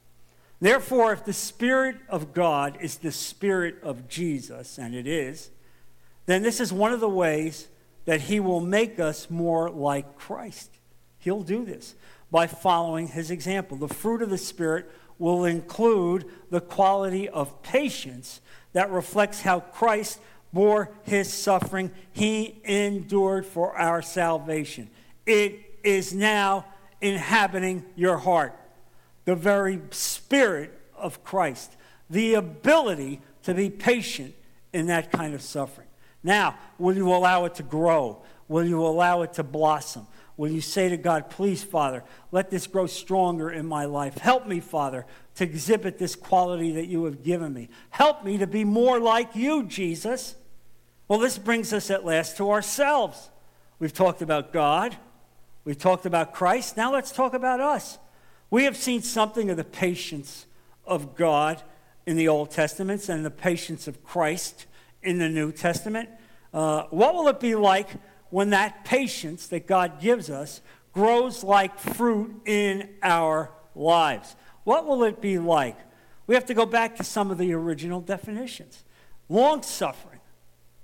Therefore, 0.61 1.11
if 1.11 1.25
the 1.25 1.33
Spirit 1.33 1.97
of 2.07 2.33
God 2.35 2.77
is 2.79 2.97
the 2.97 3.11
Spirit 3.11 3.77
of 3.81 4.07
Jesus, 4.07 4.77
and 4.77 4.93
it 4.93 5.07
is, 5.07 5.49
then 6.27 6.43
this 6.43 6.59
is 6.59 6.71
one 6.71 6.93
of 6.93 6.99
the 6.99 7.09
ways 7.09 7.67
that 8.05 8.21
He 8.21 8.39
will 8.39 8.61
make 8.61 8.99
us 8.99 9.27
more 9.29 9.71
like 9.71 10.15
Christ. 10.17 10.69
He'll 11.17 11.41
do 11.41 11.65
this 11.65 11.95
by 12.29 12.45
following 12.45 13.07
His 13.07 13.31
example. 13.31 13.75
The 13.75 13.87
fruit 13.87 14.21
of 14.21 14.29
the 14.29 14.37
Spirit 14.37 14.89
will 15.17 15.45
include 15.45 16.25
the 16.51 16.61
quality 16.61 17.27
of 17.27 17.63
patience 17.63 18.39
that 18.73 18.91
reflects 18.91 19.41
how 19.41 19.61
Christ 19.61 20.19
bore 20.53 20.91
His 21.03 21.33
suffering. 21.33 21.89
He 22.11 22.61
endured 22.63 23.47
for 23.47 23.75
our 23.75 24.03
salvation. 24.03 24.91
It 25.25 25.59
is 25.83 26.13
now 26.13 26.65
inhabiting 27.01 27.83
your 27.95 28.17
heart 28.17 28.55
the 29.25 29.35
very 29.35 29.79
spirit 29.91 30.77
of 30.95 31.23
Christ, 31.23 31.75
the 32.09 32.33
ability 32.35 33.21
to 33.43 33.53
be 33.53 33.69
patient 33.69 34.33
in 34.73 34.87
that 34.87 35.11
kind 35.11 35.33
of 35.33 35.41
suffering. 35.41 35.87
Now, 36.23 36.57
will 36.77 36.95
you 36.95 37.09
allow 37.09 37.45
it 37.45 37.55
to 37.55 37.63
grow? 37.63 38.21
Will 38.47 38.65
you 38.65 38.85
allow 38.85 39.21
it 39.21 39.33
to 39.33 39.43
blossom? 39.43 40.07
Will 40.37 40.49
you 40.49 40.61
say 40.61 40.89
to 40.89 40.97
God, 40.97 41.29
please, 41.29 41.63
Father, 41.63 42.03
let 42.31 42.49
this 42.49 42.67
grow 42.67 42.87
stronger 42.87 43.51
in 43.51 43.65
my 43.65 43.85
life? 43.85 44.17
Help 44.17 44.47
me, 44.47 44.59
Father, 44.59 45.05
to 45.35 45.43
exhibit 45.43 45.97
this 45.97 46.15
quality 46.15 46.71
that 46.73 46.87
you 46.87 47.05
have 47.05 47.23
given 47.23 47.53
me. 47.53 47.69
Help 47.89 48.23
me 48.23 48.37
to 48.37 48.47
be 48.47 48.63
more 48.63 48.99
like 48.99 49.35
you, 49.35 49.63
Jesus. 49.63 50.35
Well, 51.07 51.19
this 51.19 51.37
brings 51.37 51.73
us 51.73 51.91
at 51.91 52.05
last 52.05 52.37
to 52.37 52.51
ourselves. 52.51 53.29
We've 53.79 53.93
talked 53.93 54.21
about 54.21 54.53
God, 54.53 54.95
we've 55.65 55.77
talked 55.77 56.05
about 56.05 56.33
Christ. 56.33 56.77
Now 56.77 56.91
let's 56.91 57.11
talk 57.11 57.33
about 57.33 57.59
us. 57.59 57.97
We 58.51 58.65
have 58.65 58.75
seen 58.75 59.01
something 59.01 59.49
of 59.49 59.55
the 59.55 59.63
patience 59.63 60.45
of 60.85 61.15
God 61.15 61.63
in 62.05 62.17
the 62.17 62.27
Old 62.27 62.51
Testament 62.51 63.07
and 63.07 63.25
the 63.25 63.31
patience 63.31 63.87
of 63.87 64.03
Christ 64.03 64.65
in 65.01 65.19
the 65.19 65.29
New 65.29 65.53
Testament. 65.53 66.09
Uh, 66.53 66.83
what 66.89 67.15
will 67.15 67.29
it 67.29 67.39
be 67.39 67.55
like 67.55 67.87
when 68.29 68.49
that 68.49 68.83
patience 68.83 69.47
that 69.47 69.67
God 69.67 70.01
gives 70.01 70.29
us 70.29 70.59
grows 70.91 71.45
like 71.45 71.79
fruit 71.79 72.41
in 72.45 72.89
our 73.01 73.51
lives? 73.73 74.35
What 74.65 74.85
will 74.85 75.05
it 75.05 75.21
be 75.21 75.39
like? 75.39 75.77
We 76.27 76.35
have 76.35 76.45
to 76.47 76.53
go 76.53 76.65
back 76.65 76.97
to 76.97 77.05
some 77.05 77.31
of 77.31 77.37
the 77.37 77.53
original 77.53 78.01
definitions 78.01 78.83
long 79.29 79.63
suffering, 79.63 80.19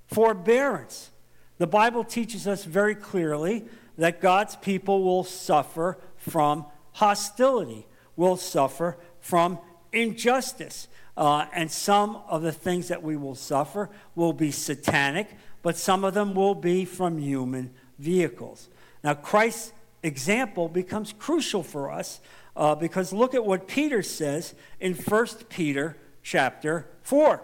forbearance. 0.08 1.12
The 1.58 1.68
Bible 1.68 2.06
teaches 2.06 2.48
us 2.48 2.64
very 2.64 2.96
clearly 2.96 3.66
that 3.98 4.22
God's 4.22 4.56
people 4.56 5.04
will 5.04 5.26
suffer 5.26 5.98
from 6.16 6.66
hostility, 6.98 7.86
will 8.16 8.38
suffer 8.38 8.98
from 9.20 9.60
injustice. 9.92 10.88
Uh, 11.16 11.46
and 11.54 11.72
some 11.72 12.18
of 12.28 12.42
the 12.42 12.52
things 12.52 12.88
that 12.88 13.02
we 13.02 13.16
will 13.16 13.36
suffer 13.36 13.90
will 14.16 14.34
be 14.34 14.52
satanic, 14.52 15.30
but 15.62 15.78
some 15.78 16.04
of 16.04 16.14
them 16.14 16.34
will 16.34 16.56
be 16.56 16.86
from 16.86 17.18
human 17.20 17.72
vehicles. 18.00 18.68
Now, 19.04 19.14
Christ's 19.14 19.74
example 20.04 20.70
becomes 20.70 21.14
crucial 21.14 21.64
for 21.64 21.92
us 21.92 22.20
uh, 22.56 22.74
because 22.76 23.14
look 23.14 23.36
at 23.36 23.46
what 23.46 23.68
Peter 23.68 24.02
says 24.02 24.56
in 24.80 24.94
1 24.94 25.28
Peter 25.50 25.98
chapter 26.24 26.88
4. 27.04 27.42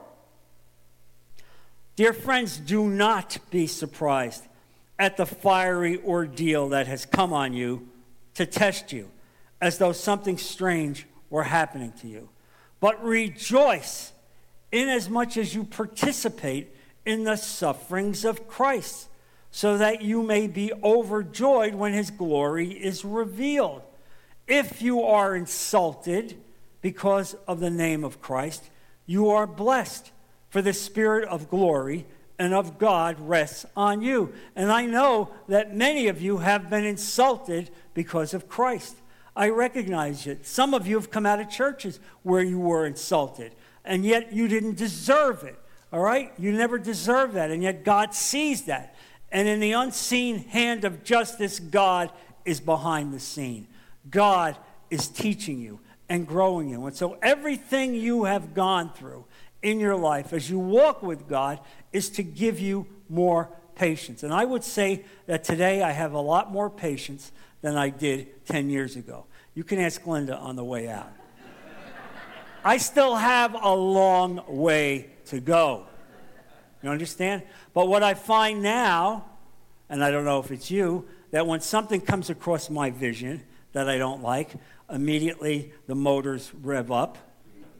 Dear 1.95 2.13
friends, 2.13 2.57
do 2.57 2.87
not 2.87 3.37
be 3.51 3.67
surprised 3.67 4.43
at 4.97 5.17
the 5.17 5.27
fiery 5.27 6.01
ordeal 6.03 6.69
that 6.69 6.87
has 6.87 7.05
come 7.05 7.33
on 7.33 7.53
you 7.53 7.87
to 8.33 8.45
test 8.45 8.91
you, 8.91 9.09
as 9.63 9.77
though 9.77 9.93
something 9.93 10.37
strange 10.37 11.07
were 11.29 11.43
happening 11.43 11.93
to 11.93 12.05
you. 12.05 12.27
But 12.81 13.01
rejoice 13.01 14.11
inasmuch 14.73 15.37
as 15.37 15.55
you 15.55 15.63
participate 15.63 16.75
in 17.05 17.23
the 17.23 17.37
sufferings 17.37 18.25
of 18.25 18.45
Christ, 18.45 19.07
so 19.51 19.77
that 19.77 20.01
you 20.01 20.21
may 20.21 20.47
be 20.47 20.73
overjoyed 20.83 21.75
when 21.75 21.93
his 21.93 22.11
glory 22.11 22.71
is 22.71 23.05
revealed. 23.05 23.83
If 24.49 24.81
you 24.81 25.01
are 25.03 25.33
insulted 25.33 26.35
because 26.81 27.33
of 27.47 27.61
the 27.61 27.69
name 27.69 28.03
of 28.03 28.19
Christ, 28.19 28.69
you 29.05 29.29
are 29.29 29.47
blessed, 29.47 30.11
for 30.49 30.61
the 30.61 30.73
Spirit 30.73 31.29
of 31.29 31.49
glory 31.49 32.05
and 32.37 32.53
of 32.53 32.77
God 32.77 33.17
rests 33.17 33.65
on 33.77 34.01
you. 34.01 34.33
And 34.57 34.69
I 34.69 34.85
know 34.87 35.29
that 35.47 35.73
many 35.73 36.09
of 36.09 36.21
you 36.21 36.39
have 36.39 36.69
been 36.69 36.83
insulted 36.83 37.69
because 37.93 38.33
of 38.33 38.49
Christ. 38.49 38.97
I 39.35 39.49
recognize 39.49 40.27
it. 40.27 40.45
Some 40.45 40.73
of 40.73 40.85
you 40.87 40.95
have 40.95 41.09
come 41.09 41.25
out 41.25 41.39
of 41.39 41.49
churches 41.49 41.99
where 42.21 42.43
you 42.43 42.59
were 42.59 42.85
insulted, 42.85 43.53
and 43.83 44.05
yet 44.05 44.31
you 44.33 44.47
didn't 44.47 44.75
deserve 44.75 45.43
it. 45.43 45.57
All 45.91 45.99
right? 45.99 46.31
You 46.37 46.51
never 46.51 46.77
deserve 46.77 47.33
that, 47.33 47.51
and 47.51 47.61
yet 47.61 47.83
God 47.83 48.13
sees 48.13 48.63
that. 48.63 48.95
And 49.31 49.47
in 49.47 49.59
the 49.59 49.71
unseen 49.71 50.39
hand 50.49 50.85
of 50.85 51.03
justice, 51.03 51.59
God 51.59 52.11
is 52.45 52.59
behind 52.59 53.13
the 53.13 53.19
scene. 53.19 53.67
God 54.09 54.55
is 54.89 55.07
teaching 55.07 55.59
you 55.59 55.79
and 56.09 56.27
growing 56.27 56.69
you. 56.69 56.85
And 56.85 56.95
so 56.95 57.17
everything 57.21 57.95
you 57.95 58.25
have 58.25 58.53
gone 58.53 58.93
through 58.93 59.25
in 59.63 59.79
your 59.79 59.95
life 59.95 60.33
as 60.33 60.49
you 60.49 60.59
walk 60.59 61.01
with 61.01 61.27
God 61.27 61.59
is 61.91 62.09
to 62.11 62.23
give 62.23 62.59
you 62.59 62.85
more 63.09 63.49
patience. 63.75 64.21
And 64.21 64.33
I 64.33 64.45
would 64.45 64.63
say 64.63 65.05
that 65.25 65.43
today 65.43 65.81
I 65.81 65.91
have 65.91 66.13
a 66.13 66.19
lot 66.19 66.51
more 66.51 66.69
patience 66.69 67.31
than 67.63 67.77
I 67.77 67.89
did 67.89 68.45
10 68.45 68.69
years 68.69 68.95
ago. 68.97 69.25
You 69.55 69.63
can 69.63 69.79
ask 69.79 70.05
Linda 70.05 70.37
on 70.37 70.55
the 70.55 70.63
way 70.63 70.89
out. 70.89 71.11
I 72.63 72.77
still 72.77 73.15
have 73.15 73.55
a 73.55 73.73
long 73.73 74.43
way 74.47 75.09
to 75.27 75.39
go. 75.39 75.85
You 76.83 76.89
understand? 76.89 77.43
But 77.73 77.87
what 77.87 78.03
I 78.03 78.13
find 78.13 78.61
now, 78.61 79.25
and 79.89 80.03
I 80.03 80.11
don't 80.11 80.25
know 80.25 80.39
if 80.39 80.51
it's 80.51 80.69
you, 80.69 81.05
that 81.31 81.47
when 81.47 81.61
something 81.61 82.01
comes 82.01 82.29
across 82.29 82.69
my 82.69 82.91
vision 82.91 83.43
that 83.71 83.89
I 83.89 83.97
don't 83.97 84.21
like, 84.21 84.51
immediately 84.89 85.71
the 85.87 85.95
motors 85.95 86.51
rev 86.61 86.91
up, 86.91 87.17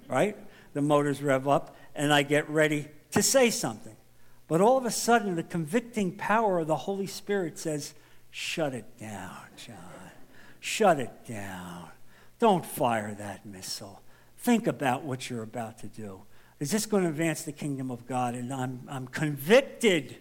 right? 0.08 0.38
The 0.74 0.82
motors 0.82 1.22
rev 1.22 1.48
up, 1.48 1.76
and 1.94 2.14
I 2.14 2.24
get 2.24 2.50
ready 2.50 2.88
to 3.12 3.22
say 3.22 3.50
something. 3.50 3.96
But 4.48 4.62
all 4.62 4.78
of 4.78 4.86
a 4.86 4.92
sudden, 4.92 5.36
the 5.36 5.44
convicting 5.44 6.14
power 6.14 6.60
of 6.60 6.68
the 6.68 6.76
Holy 6.76 7.08
Spirit 7.08 7.60
says, 7.60 7.94
Shut 8.36 8.74
it 8.74 8.98
down, 9.00 9.38
John. 9.56 9.78
Shut 10.60 11.00
it 11.00 11.12
down. 11.24 11.90
Don't 12.40 12.66
fire 12.66 13.14
that 13.20 13.46
missile. 13.46 14.02
Think 14.40 14.66
about 14.66 15.04
what 15.04 15.30
you're 15.30 15.44
about 15.44 15.78
to 15.80 15.88
do. 15.88 16.24
Is 16.60 16.72
this 16.72 16.88
going 16.88 17.04
to 17.04 17.10
advance 17.10 17.44
the 17.44 17.52
kingdom 17.52 17.92
of 17.92 18.08
God? 18.08 18.34
And 18.34 18.52
I'm, 18.52 18.88
I'm 18.90 19.06
convicted. 19.06 20.18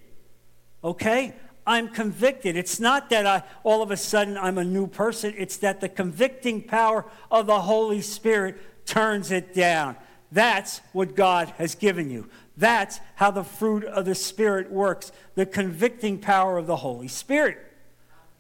Okay? 0.85 1.35
I'm 1.67 1.89
convicted. 1.89 2.55
It's 2.55 2.79
not 2.79 3.09
that 3.09 3.27
I, 3.27 3.45
all 3.65 3.83
of 3.83 3.91
a 3.91 3.97
sudden 3.97 4.37
I'm 4.37 4.59
a 4.59 4.65
new 4.65 4.87
person, 4.87 5.33
it's 5.39 5.57
that 5.59 5.81
the 5.81 5.89
convicting 5.89 6.61
power 6.61 7.07
of 7.31 7.47
the 7.47 7.63
Holy 7.63 8.03
Spirit 8.03 8.85
turns 8.85 9.31
it 9.31 9.55
down. 9.55 9.97
That's 10.31 10.83
what 10.93 11.17
God 11.17 11.55
has 11.57 11.75
given 11.75 12.11
you. 12.11 12.29
That's 12.59 13.01
how 13.15 13.31
the 13.31 13.43
fruit 13.43 13.85
of 13.85 14.05
the 14.05 14.15
Spirit 14.15 14.71
works 14.71 15.13
the 15.35 15.47
convicting 15.47 16.19
power 16.19 16.59
of 16.59 16.67
the 16.67 16.77
Holy 16.77 17.09
Spirit. 17.09 17.72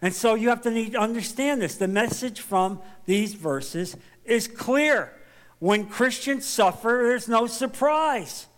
And 0.02 0.12
so 0.12 0.34
you 0.34 0.48
have 0.48 0.62
to 0.62 0.70
need 0.70 0.92
to 0.92 0.98
understand 0.98 1.62
this. 1.62 1.76
The 1.76 1.86
message 1.86 2.40
from 2.40 2.80
these 3.06 3.34
verses 3.34 3.96
is 4.24 4.48
clear. 4.48 5.12
When 5.60 5.86
Christians 5.86 6.44
suffer, 6.44 7.02
there's 7.04 7.28
no 7.28 7.46
surprise. 7.46 8.48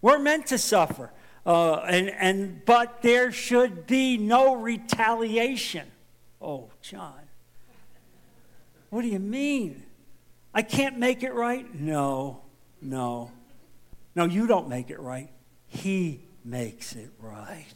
We're 0.00 0.18
meant 0.18 0.46
to 0.46 0.58
suffer. 0.58 1.10
Uh, 1.44 1.74
and, 1.80 2.08
and, 2.08 2.64
but 2.64 3.02
there 3.02 3.30
should 3.30 3.86
be 3.86 4.16
no 4.16 4.54
retaliation. 4.54 5.86
Oh, 6.40 6.70
John. 6.80 7.12
What 8.88 9.02
do 9.02 9.08
you 9.08 9.18
mean? 9.18 9.82
I 10.54 10.62
can't 10.62 10.98
make 10.98 11.22
it 11.22 11.34
right? 11.34 11.74
No, 11.74 12.40
no. 12.80 13.30
No, 14.16 14.24
you 14.24 14.46
don't 14.46 14.68
make 14.68 14.88
it 14.88 15.00
right. 15.00 15.28
He 15.66 16.20
makes 16.42 16.94
it 16.94 17.10
right. 17.18 17.66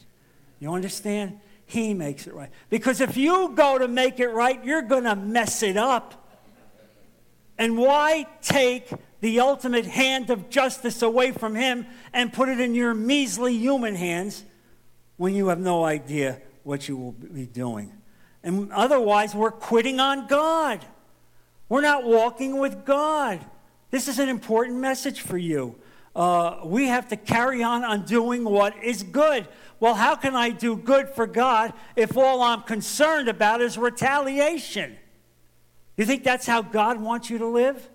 You 0.59 0.73
understand? 0.73 1.39
He 1.69 1.93
makes 1.93 2.25
it 2.25 2.33
right. 2.33 2.49
Because 2.71 2.99
if 2.99 3.15
you 3.15 3.53
go 3.53 3.77
to 3.77 3.87
make 3.87 4.19
it 4.19 4.29
right, 4.29 4.65
you're 4.65 4.81
going 4.81 5.03
to 5.03 5.15
mess 5.15 5.61
it 5.61 5.77
up. 5.77 6.27
And 7.59 7.77
why 7.77 8.25
take 8.41 8.89
the 9.21 9.41
ultimate 9.41 9.85
hand 9.85 10.31
of 10.31 10.49
justice 10.49 11.03
away 11.03 11.31
from 11.31 11.53
him 11.53 11.85
and 12.11 12.33
put 12.33 12.49
it 12.49 12.59
in 12.59 12.73
your 12.73 12.95
measly 12.95 13.55
human 13.55 13.93
hands 13.93 14.43
when 15.17 15.35
you 15.35 15.49
have 15.49 15.59
no 15.59 15.85
idea 15.85 16.41
what 16.63 16.87
you 16.87 16.97
will 16.97 17.11
be 17.11 17.45
doing? 17.45 17.93
And 18.41 18.71
otherwise, 18.71 19.35
we're 19.35 19.51
quitting 19.51 19.99
on 19.99 20.25
God. 20.25 20.83
We're 21.67 21.81
not 21.81 22.03
walking 22.03 22.57
with 22.57 22.83
God. 22.83 23.45
This 23.91 24.07
is 24.07 24.17
an 24.17 24.27
important 24.27 24.79
message 24.79 25.21
for 25.21 25.37
you. 25.37 25.75
Uh, 26.15 26.59
we 26.65 26.87
have 26.87 27.07
to 27.09 27.15
carry 27.15 27.63
on 27.63 27.83
on 27.83 28.05
doing 28.05 28.43
what 28.43 28.83
is 28.83 29.03
good. 29.03 29.47
Well, 29.79 29.95
how 29.95 30.15
can 30.15 30.35
I 30.35 30.49
do 30.49 30.75
good 30.75 31.09
for 31.09 31.25
God 31.25 31.73
if 31.95 32.17
all 32.17 32.41
I'm 32.41 32.63
concerned 32.63 33.29
about 33.29 33.61
is 33.61 33.77
retaliation? 33.77 34.97
You 35.95 36.05
think 36.05 36.23
that's 36.23 36.45
how 36.45 36.61
God 36.61 36.99
wants 36.99 37.29
you 37.29 37.37
to 37.37 37.47
live? 37.47 37.89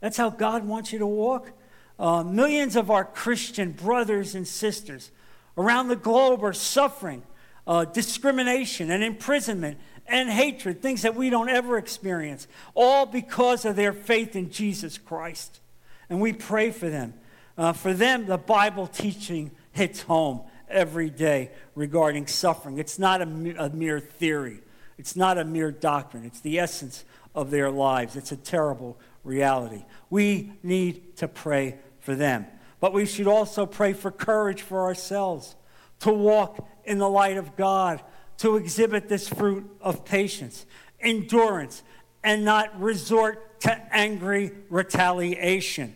That's 0.00 0.16
how 0.16 0.30
God 0.30 0.66
wants 0.66 0.92
you 0.92 0.98
to 1.00 1.06
walk? 1.06 1.52
Uh, 1.98 2.22
millions 2.22 2.76
of 2.76 2.90
our 2.90 3.04
Christian 3.04 3.72
brothers 3.72 4.34
and 4.34 4.46
sisters 4.46 5.10
around 5.56 5.88
the 5.88 5.96
globe 5.96 6.44
are 6.44 6.52
suffering 6.52 7.22
uh, 7.66 7.84
discrimination 7.84 8.90
and 8.90 9.02
imprisonment 9.02 9.78
and 10.06 10.30
hatred, 10.30 10.80
things 10.80 11.02
that 11.02 11.16
we 11.16 11.30
don't 11.30 11.48
ever 11.48 11.78
experience, 11.78 12.46
all 12.74 13.06
because 13.06 13.64
of 13.64 13.74
their 13.74 13.92
faith 13.92 14.36
in 14.36 14.50
Jesus 14.50 14.98
Christ. 14.98 15.60
And 16.08 16.20
we 16.20 16.32
pray 16.32 16.70
for 16.70 16.88
them. 16.88 17.14
Uh, 17.56 17.72
for 17.72 17.94
them, 17.94 18.26
the 18.26 18.38
Bible 18.38 18.86
teaching 18.86 19.50
hits 19.72 20.02
home 20.02 20.42
every 20.68 21.10
day 21.10 21.50
regarding 21.74 22.26
suffering. 22.26 22.78
It's 22.78 22.98
not 22.98 23.22
a, 23.22 23.64
a 23.64 23.70
mere 23.70 24.00
theory, 24.00 24.60
it's 24.98 25.16
not 25.16 25.38
a 25.38 25.44
mere 25.44 25.70
doctrine, 25.70 26.24
it's 26.24 26.40
the 26.40 26.58
essence 26.58 27.04
of 27.34 27.50
their 27.50 27.70
lives. 27.70 28.16
It's 28.16 28.32
a 28.32 28.36
terrible 28.36 28.98
reality. 29.22 29.84
We 30.08 30.54
need 30.62 31.16
to 31.18 31.28
pray 31.28 31.76
for 32.00 32.14
them. 32.14 32.46
But 32.80 32.92
we 32.92 33.04
should 33.04 33.26
also 33.26 33.66
pray 33.66 33.92
for 33.92 34.10
courage 34.10 34.62
for 34.62 34.82
ourselves 34.82 35.54
to 36.00 36.12
walk 36.12 36.66
in 36.84 36.98
the 36.98 37.08
light 37.08 37.36
of 37.36 37.56
God, 37.56 38.02
to 38.38 38.56
exhibit 38.56 39.08
this 39.08 39.28
fruit 39.28 39.68
of 39.80 40.04
patience, 40.04 40.66
endurance, 41.00 41.82
and 42.22 42.44
not 42.44 42.80
resort 42.80 43.60
to 43.60 43.94
angry 43.94 44.52
retaliation. 44.68 45.94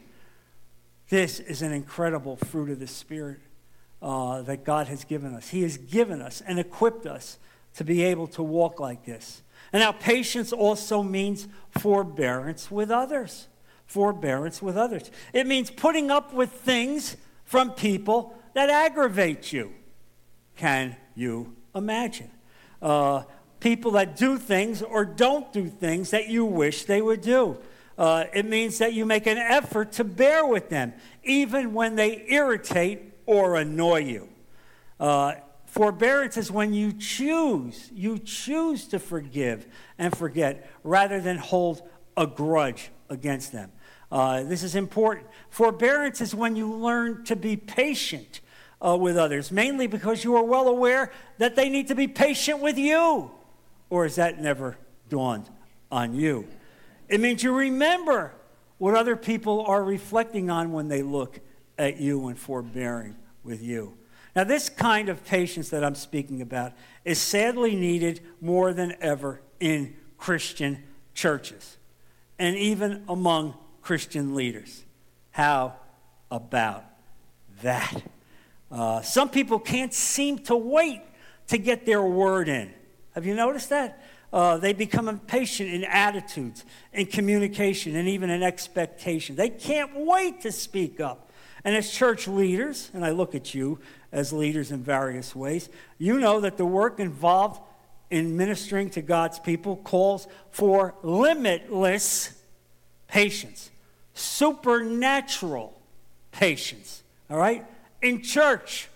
This 1.11 1.41
is 1.41 1.61
an 1.61 1.73
incredible 1.73 2.37
fruit 2.37 2.71
of 2.71 2.79
the 2.79 2.87
Spirit 2.87 3.41
uh, 4.01 4.43
that 4.43 4.65
God 4.65 4.87
has 4.87 5.05
given 5.05 5.35
us. 5.35 5.49
He 5.49 5.63
has 5.63 5.77
given 5.77 6.23
us 6.23 6.41
and 6.41 6.59
equipped 6.59 7.05
us 7.05 7.39
to 7.75 7.85
be 7.85 8.05
able 8.05 8.29
to 8.29 8.43
walk 8.45 8.79
like 8.79 9.05
this. 9.05 9.43
And 9.73 9.81
now, 9.81 9.93
patience 9.93 10.53
also 10.53 11.03
means 11.03 11.49
forbearance 11.79 12.71
with 12.71 12.93
others. 12.93 13.49
Forbearance 13.87 14.63
with 14.63 14.77
others. 14.77 15.11
It 15.33 15.49
means 15.49 15.69
putting 15.69 16.13
up 16.13 16.33
with 16.33 16.53
things 16.53 17.17
from 17.45 17.73
people 17.73 18.39
that 18.55 18.71
aggravate 18.71 19.53
you. 19.53 19.73
Can 20.57 20.97
you 21.17 21.57
imagine? 21.75 22.31
Uh, 22.81 23.25
people 23.59 23.93
that 23.93 24.17
do 24.17 24.39
things 24.39 24.81
or 24.81 25.05
don't 25.05 25.53
do 25.53 25.67
things 25.69 26.11
that 26.11 26.29
you 26.29 26.45
wish 26.45 26.85
they 26.85 27.03
would 27.03 27.21
do. 27.21 27.59
Uh, 28.01 28.25
it 28.33 28.47
means 28.47 28.79
that 28.79 28.95
you 28.95 29.05
make 29.05 29.27
an 29.27 29.37
effort 29.37 29.93
to 29.93 30.03
bear 30.03 30.47
with 30.47 30.71
them, 30.71 30.95
even 31.23 31.75
when 31.75 31.97
they 31.97 32.25
irritate 32.31 33.13
or 33.27 33.57
annoy 33.57 33.99
you. 33.99 34.27
Uh, 34.99 35.35
Forbearance 35.67 36.39
is 36.39 36.51
when 36.51 36.73
you 36.73 36.95
choose, 36.95 37.91
you 37.93 38.19
choose 38.19 38.87
to 38.89 38.99
forgive 38.99 39.67
and 39.99 40.17
forget 40.17 40.71
rather 40.83 41.21
than 41.21 41.37
hold 41.37 41.83
a 42.17 42.27
grudge 42.27 42.91
against 43.11 43.53
them. 43.53 43.71
Uh, 44.11 44.45
this 44.45 44.63
is 44.63 44.75
important. 44.75 45.27
Forbearance 45.51 46.23
is 46.23 46.35
when 46.35 46.57
you 46.57 46.73
learn 46.73 47.23
to 47.25 47.37
be 47.37 47.55
patient 47.55 48.41
uh, 48.81 48.97
with 48.99 49.19
others, 49.19 49.53
mainly 49.53 49.87
because 49.87 50.25
you 50.25 50.35
are 50.37 50.43
well 50.43 50.69
aware 50.69 51.13
that 51.37 51.55
they 51.55 51.69
need 51.69 51.89
to 51.89 51.95
be 51.95 52.09
patient 52.09 52.61
with 52.61 52.79
you. 52.79 53.31
Or 53.91 54.05
has 54.05 54.17
that 54.17 54.41
never 54.41 54.79
dawned 55.11 55.51
on 55.93 56.15
you? 56.15 56.49
It 57.11 57.21
means 57.21 57.43
you 57.43 57.53
remember 57.53 58.33
what 58.79 58.95
other 58.95 59.17
people 59.17 59.67
are 59.67 59.83
reflecting 59.83 60.49
on 60.49 60.73
when 60.73 60.89
they 60.89 61.03
look 61.03 61.41
at 61.77 62.01
you 62.01 62.29
and 62.29 62.39
forbearing 62.39 63.17
with 63.43 63.63
you. 63.63 63.99
Now, 64.37 64.45
this 64.45 64.69
kind 64.69 65.09
of 65.09 65.25
patience 65.25 65.71
that 65.71 65.85
I'm 65.85 65.97
speaking 65.97 66.41
about 66.41 66.73
is 67.05 67.19
sadly 67.19 67.75
needed 67.75 68.21
more 68.41 68.73
than 68.73 68.95
ever 69.01 69.43
in 69.59 69.97
Christian 70.19 70.85
churches 71.13 71.79
and 72.39 72.57
even 72.57 73.03
among 73.09 73.55
Christian 73.83 74.37
leaders. 74.37 74.85
How 75.33 75.75
about 76.31 76.85
that? 77.63 78.03
Uh, 78.71 79.03
some 79.03 79.31
people 79.31 79.59
can't 79.59 79.93
seem 79.93 80.39
to 80.39 80.55
wait 80.55 81.03
to 81.49 81.59
get 81.59 81.87
their 81.87 82.03
word 82.03 82.49
in. 82.49 82.73
Have 83.17 83.27
you 83.27 83.35
noticed 83.35 83.71
that? 83.71 84.01
Uh, 84.33 84.57
they 84.59 84.73
become 84.73 85.09
impatient 85.09 85.71
in 85.71 85.85
attitudes, 85.85 86.65
in 86.93 87.07
communication, 87.07 87.97
and 87.97 88.09
even 88.09 88.31
in 88.31 88.43
expectation. 88.43 89.35
They 89.35 89.51
can't 89.51 89.91
wait 89.95 90.41
to 90.43 90.53
speak 90.53 91.01
up. 91.01 91.31
And 91.65 91.75
as 91.75 91.91
church 91.91 92.29
leaders, 92.29 92.91
and 92.95 93.05
I 93.05 93.11
look 93.11 93.35
at 93.35 93.55
you 93.55 93.81
as 94.13 94.33
leaders 94.33 94.71
in 94.71 94.83
various 94.83 95.35
ways, 95.35 95.69
you 95.99 96.19
know 96.19 96.41
that 96.41 96.57
the 96.57 96.65
work 96.65 97.01
involved 97.01 97.61
in 98.09 98.37
ministering 98.37 98.91
to 98.91 99.03
God's 99.03 99.39
people 99.39 99.77
calls 99.77 100.27
for 100.51 100.95
limitless 101.03 102.33
patience, 103.09 103.71
supernatural 104.15 105.81
patience. 106.33 107.03
All 107.29 107.37
right? 107.37 107.65
In 108.03 108.23
church, 108.23 108.89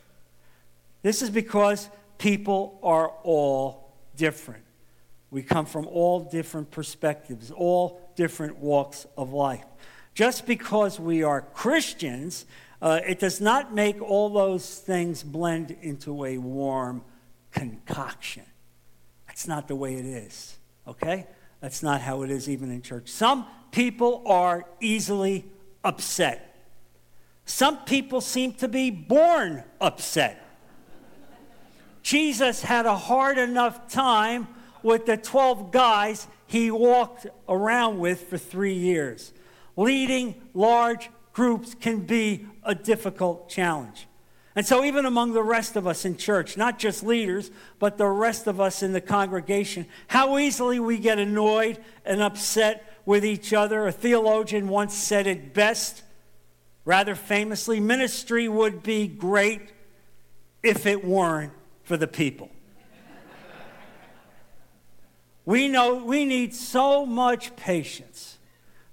this 1.02 1.22
is 1.22 1.30
because 1.30 1.88
people 2.18 2.78
are 2.82 3.08
all 3.22 3.92
different. 4.16 4.63
We 5.34 5.42
come 5.42 5.66
from 5.66 5.88
all 5.88 6.20
different 6.20 6.70
perspectives, 6.70 7.50
all 7.50 8.00
different 8.14 8.58
walks 8.58 9.04
of 9.16 9.32
life. 9.32 9.64
Just 10.14 10.46
because 10.46 11.00
we 11.00 11.24
are 11.24 11.40
Christians, 11.40 12.46
uh, 12.80 13.00
it 13.04 13.18
does 13.18 13.40
not 13.40 13.74
make 13.74 14.00
all 14.00 14.28
those 14.28 14.78
things 14.78 15.24
blend 15.24 15.72
into 15.82 16.24
a 16.24 16.38
warm 16.38 17.02
concoction. 17.50 18.44
That's 19.26 19.48
not 19.48 19.66
the 19.66 19.74
way 19.74 19.96
it 19.96 20.04
is, 20.04 20.56
okay? 20.86 21.26
That's 21.60 21.82
not 21.82 22.00
how 22.00 22.22
it 22.22 22.30
is 22.30 22.48
even 22.48 22.70
in 22.70 22.80
church. 22.80 23.08
Some 23.08 23.44
people 23.72 24.22
are 24.26 24.64
easily 24.80 25.46
upset. 25.82 26.64
Some 27.44 27.78
people 27.78 28.20
seem 28.20 28.52
to 28.54 28.68
be 28.68 28.92
born 28.92 29.64
upset. 29.80 30.40
Jesus 32.04 32.62
had 32.62 32.86
a 32.86 32.94
hard 32.94 33.36
enough 33.36 33.88
time 33.88 34.46
with 34.84 35.06
the 35.06 35.16
12 35.16 35.72
guys 35.72 36.28
he 36.46 36.70
walked 36.70 37.26
around 37.48 37.98
with 37.98 38.28
for 38.28 38.38
three 38.38 38.74
years. 38.74 39.32
Leading 39.76 40.40
large 40.52 41.10
groups 41.32 41.74
can 41.74 42.00
be 42.00 42.46
a 42.62 42.74
difficult 42.74 43.48
challenge. 43.48 44.06
And 44.56 44.64
so, 44.64 44.84
even 44.84 45.04
among 45.04 45.32
the 45.32 45.42
rest 45.42 45.74
of 45.74 45.84
us 45.84 46.04
in 46.04 46.16
church, 46.16 46.56
not 46.56 46.78
just 46.78 47.02
leaders, 47.02 47.50
but 47.80 47.98
the 47.98 48.06
rest 48.06 48.46
of 48.46 48.60
us 48.60 48.84
in 48.84 48.92
the 48.92 49.00
congregation, 49.00 49.86
how 50.06 50.38
easily 50.38 50.78
we 50.78 50.98
get 50.98 51.18
annoyed 51.18 51.82
and 52.04 52.22
upset 52.22 53.00
with 53.04 53.24
each 53.24 53.52
other. 53.52 53.88
A 53.88 53.92
theologian 53.92 54.68
once 54.68 54.94
said 54.94 55.26
it 55.26 55.54
best, 55.54 56.04
rather 56.84 57.16
famously 57.16 57.80
ministry 57.80 58.48
would 58.48 58.84
be 58.84 59.08
great 59.08 59.72
if 60.62 60.86
it 60.86 61.04
weren't 61.04 61.52
for 61.82 61.96
the 61.96 62.06
people. 62.06 62.48
We 65.44 65.68
know 65.68 65.96
we 65.96 66.24
need 66.24 66.54
so 66.54 67.04
much 67.04 67.54
patience 67.56 68.38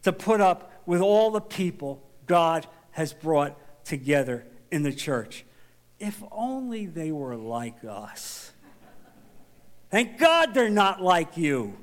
to 0.04 0.12
put 0.12 0.42
up 0.42 0.72
with 0.86 1.02
all 1.02 1.32
the 1.32 1.42
people 1.42 2.04
God 2.26 2.68
has 2.92 3.14
brought 3.14 3.58
together 3.86 4.46
in 4.72 4.84
the 4.84 4.92
church. 4.92 5.46
If 6.00 6.22
only 6.32 6.86
they 6.88 7.12
were 7.12 7.36
like 7.36 7.84
us. 7.88 8.52
Thank 9.90 10.18
God 10.18 10.54
they're 10.54 10.70
not 10.70 11.02
like 11.02 11.38
you 11.38 11.78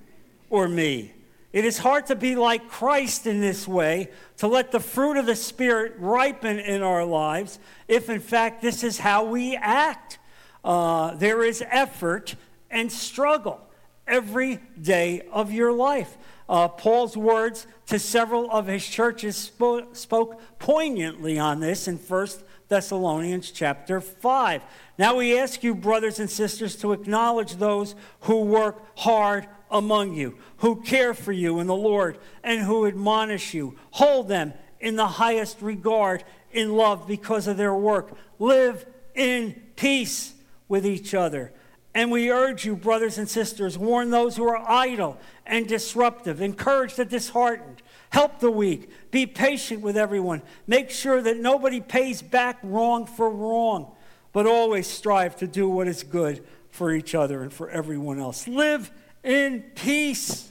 or 0.50 0.68
me. 0.68 1.14
It 1.52 1.64
is 1.64 1.78
hard 1.78 2.06
to 2.06 2.16
be 2.16 2.36
like 2.36 2.68
Christ 2.68 3.26
in 3.26 3.40
this 3.40 3.66
way, 3.66 4.10
to 4.38 4.48
let 4.48 4.70
the 4.70 4.80
fruit 4.80 5.16
of 5.16 5.26
the 5.26 5.36
Spirit 5.36 5.94
ripen 5.98 6.58
in 6.58 6.82
our 6.82 7.04
lives, 7.04 7.58
if 7.86 8.10
in 8.10 8.20
fact 8.20 8.60
this 8.60 8.84
is 8.84 8.98
how 8.98 9.24
we 9.24 9.56
act. 9.56 10.18
Uh, 10.62 11.14
there 11.14 11.42
is 11.42 11.62
effort 11.70 12.34
and 12.70 12.92
struggle 12.92 13.67
every 14.08 14.58
day 14.80 15.22
of 15.32 15.52
your 15.52 15.72
life. 15.72 16.16
Uh, 16.48 16.66
Paul's 16.66 17.16
words 17.16 17.66
to 17.86 17.98
several 17.98 18.50
of 18.50 18.66
his 18.66 18.86
churches 18.86 19.36
spoke, 19.36 19.94
spoke 19.94 20.40
poignantly 20.58 21.38
on 21.38 21.60
this 21.60 21.86
in 21.86 21.96
1 21.96 22.28
Thessalonians 22.68 23.50
chapter 23.50 24.00
5. 24.00 24.62
Now 24.98 25.16
we 25.16 25.38
ask 25.38 25.62
you, 25.62 25.74
brothers 25.74 26.18
and 26.18 26.30
sisters, 26.30 26.76
to 26.76 26.92
acknowledge 26.92 27.56
those 27.56 27.94
who 28.20 28.42
work 28.42 28.82
hard 28.98 29.46
among 29.70 30.14
you, 30.14 30.38
who 30.58 30.80
care 30.82 31.14
for 31.14 31.32
you 31.32 31.60
in 31.60 31.66
the 31.66 31.76
Lord, 31.76 32.18
and 32.42 32.62
who 32.62 32.86
admonish 32.86 33.54
you. 33.54 33.76
Hold 33.92 34.28
them 34.28 34.54
in 34.80 34.96
the 34.96 35.06
highest 35.06 35.60
regard 35.60 36.24
in 36.52 36.76
love 36.76 37.06
because 37.06 37.46
of 37.46 37.56
their 37.56 37.74
work. 37.74 38.16
Live 38.38 38.86
in 39.14 39.60
peace 39.76 40.34
with 40.68 40.86
each 40.86 41.14
other. 41.14 41.52
And 41.98 42.12
we 42.12 42.30
urge 42.30 42.64
you, 42.64 42.76
brothers 42.76 43.18
and 43.18 43.28
sisters, 43.28 43.76
warn 43.76 44.10
those 44.10 44.36
who 44.36 44.46
are 44.46 44.70
idle 44.70 45.18
and 45.44 45.66
disruptive, 45.66 46.40
encourage 46.40 46.94
the 46.94 47.04
disheartened 47.04 47.82
Help 48.10 48.40
the 48.40 48.50
weak. 48.50 48.90
Be 49.10 49.26
patient 49.26 49.82
with 49.82 49.96
everyone. 49.96 50.42
Make 50.66 50.90
sure 50.90 51.20
that 51.20 51.36
nobody 51.36 51.80
pays 51.80 52.22
back 52.22 52.58
wrong 52.62 53.06
for 53.06 53.28
wrong, 53.28 53.94
but 54.32 54.46
always 54.46 54.86
strive 54.86 55.36
to 55.36 55.46
do 55.46 55.68
what 55.68 55.88
is 55.88 56.02
good 56.02 56.44
for 56.70 56.92
each 56.92 57.14
other 57.14 57.42
and 57.42 57.52
for 57.52 57.68
everyone 57.68 58.18
else. 58.18 58.48
Live 58.48 58.90
in 59.22 59.62
peace. 59.74 60.50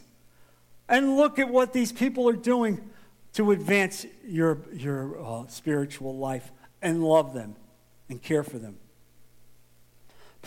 And 0.89 1.17
look 1.17 1.39
at 1.39 1.49
what 1.49 1.73
these 1.73 1.91
people 1.91 2.29
are 2.29 2.35
doing 2.35 2.89
to 3.33 3.51
advance 3.51 4.05
your, 4.25 4.59
your 4.71 5.19
uh, 5.21 5.47
spiritual 5.47 6.17
life 6.17 6.51
and 6.81 7.03
love 7.03 7.33
them 7.33 7.55
and 8.07 8.21
care 8.21 8.43
for 8.43 8.57
them. 8.57 8.77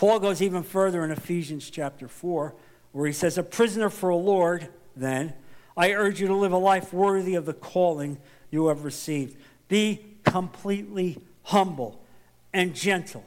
Paul 0.01 0.19
goes 0.19 0.41
even 0.41 0.63
further 0.63 1.05
in 1.05 1.11
Ephesians 1.11 1.69
chapter 1.69 2.07
4, 2.07 2.55
where 2.91 3.05
he 3.05 3.13
says, 3.13 3.37
A 3.37 3.43
prisoner 3.43 3.87
for 3.87 4.09
a 4.09 4.15
Lord, 4.15 4.67
then, 4.95 5.35
I 5.77 5.93
urge 5.93 6.19
you 6.19 6.25
to 6.25 6.33
live 6.33 6.53
a 6.53 6.57
life 6.57 6.91
worthy 6.91 7.35
of 7.35 7.45
the 7.45 7.53
calling 7.53 8.17
you 8.49 8.69
have 8.69 8.83
received. 8.83 9.37
Be 9.67 10.03
completely 10.23 11.19
humble 11.43 12.03
and 12.51 12.73
gentle. 12.73 13.23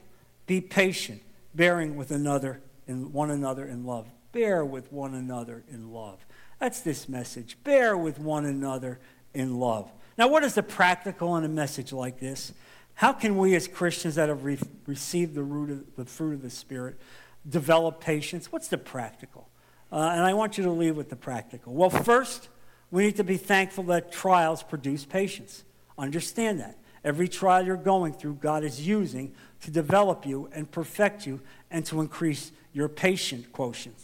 Be 0.48 0.60
patient, 0.60 1.22
bearing 1.54 1.94
with 1.94 2.10
another 2.10 2.60
in 2.88 3.12
one 3.12 3.30
another 3.30 3.64
in 3.66 3.84
love. 3.84 4.08
Bear 4.32 4.64
with 4.64 4.92
one 4.92 5.14
another 5.14 5.62
in 5.70 5.92
love. 5.92 6.26
That's 6.58 6.80
this 6.80 7.08
message. 7.08 7.56
Bear 7.62 7.96
with 7.96 8.18
one 8.18 8.46
another 8.46 8.98
in 9.32 9.60
love. 9.60 9.92
Now, 10.18 10.26
what 10.26 10.42
is 10.42 10.54
the 10.54 10.62
practical 10.64 11.36
in 11.36 11.44
a 11.44 11.48
message 11.48 11.92
like 11.92 12.18
this? 12.18 12.52
How 12.94 13.12
can 13.12 13.36
we, 13.36 13.54
as 13.54 13.66
Christians 13.66 14.14
that 14.14 14.28
have 14.28 14.44
re- 14.44 14.58
received 14.86 15.34
the, 15.34 15.42
root 15.42 15.70
of, 15.70 15.96
the 15.96 16.04
fruit 16.04 16.34
of 16.34 16.42
the 16.42 16.50
Spirit, 16.50 17.00
develop 17.48 18.00
patience? 18.00 18.52
What's 18.52 18.68
the 18.68 18.78
practical? 18.78 19.48
Uh, 19.92 20.10
and 20.12 20.22
I 20.22 20.34
want 20.34 20.58
you 20.58 20.64
to 20.64 20.70
leave 20.70 20.96
with 20.96 21.10
the 21.10 21.16
practical. 21.16 21.74
Well, 21.74 21.90
first, 21.90 22.48
we 22.90 23.04
need 23.04 23.16
to 23.16 23.24
be 23.24 23.36
thankful 23.36 23.84
that 23.84 24.12
trials 24.12 24.62
produce 24.62 25.04
patience. 25.04 25.64
Understand 25.98 26.60
that. 26.60 26.78
Every 27.04 27.28
trial 27.28 27.64
you're 27.66 27.76
going 27.76 28.12
through, 28.14 28.34
God 28.34 28.64
is 28.64 28.86
using 28.86 29.34
to 29.62 29.70
develop 29.70 30.24
you 30.24 30.48
and 30.52 30.70
perfect 30.70 31.26
you 31.26 31.40
and 31.70 31.84
to 31.86 32.00
increase 32.00 32.52
your 32.72 32.88
patient 32.88 33.52
quotient. 33.52 33.96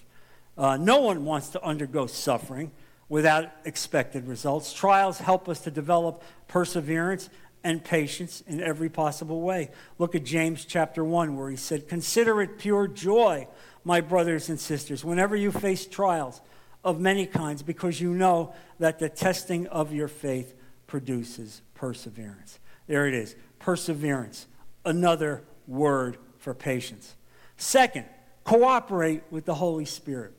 Uh, 0.59 0.77
no 0.77 1.01
one 1.01 1.25
wants 1.25 1.49
to 1.51 1.65
undergo 1.65 2.07
suffering 2.07 2.71
without 3.09 3.51
expected 3.65 4.27
results. 4.27 4.73
Trials 4.73 5.19
help 5.19 5.49
us 5.49 5.61
to 5.61 5.71
develop 5.71 6.23
perseverance 6.47 7.31
and 7.63 7.85
patience 7.85 8.43
in 8.47 8.61
every 8.61 8.89
possible 8.89 9.41
way. 9.41 9.71
Look 9.99 10.15
at 10.15 10.25
James 10.25 10.65
chapter 10.65 11.05
1, 11.05 11.37
where 11.37 11.51
he 11.51 11.57
said, 11.57 11.89
Consider 11.89 12.41
it 12.43 12.59
pure 12.59 12.87
joy 12.87 13.47
my 13.85 14.01
brothers 14.01 14.49
and 14.49 14.61
sisters, 14.61 15.05
whenever 15.05 15.35
you 15.35 15.51
face 15.51 15.87
trials 15.87 16.41
of 16.85 17.01
many 17.01 17.27
kinds, 17.27 17.63
because 17.63 18.01
you 18.01 18.13
know 18.13 18.55
that 18.79 18.99
the 18.99 19.09
testing 19.09 19.67
of 19.69 19.93
your 19.93 20.09
faith 20.09 20.55
produces 20.87 21.63
perseverance. 21.75 22.59
There 22.87 23.07
it 23.07 23.15
is 23.15 23.37
perseverance, 23.59 24.47
another 24.85 25.45
word 25.67 26.19
for 26.39 26.55
patience. 26.55 27.15
Second, 27.57 28.07
cooperate 28.45 29.23
with 29.31 29.45
the 29.45 29.55
Holy 29.55 29.85
Spirit. 29.85 30.33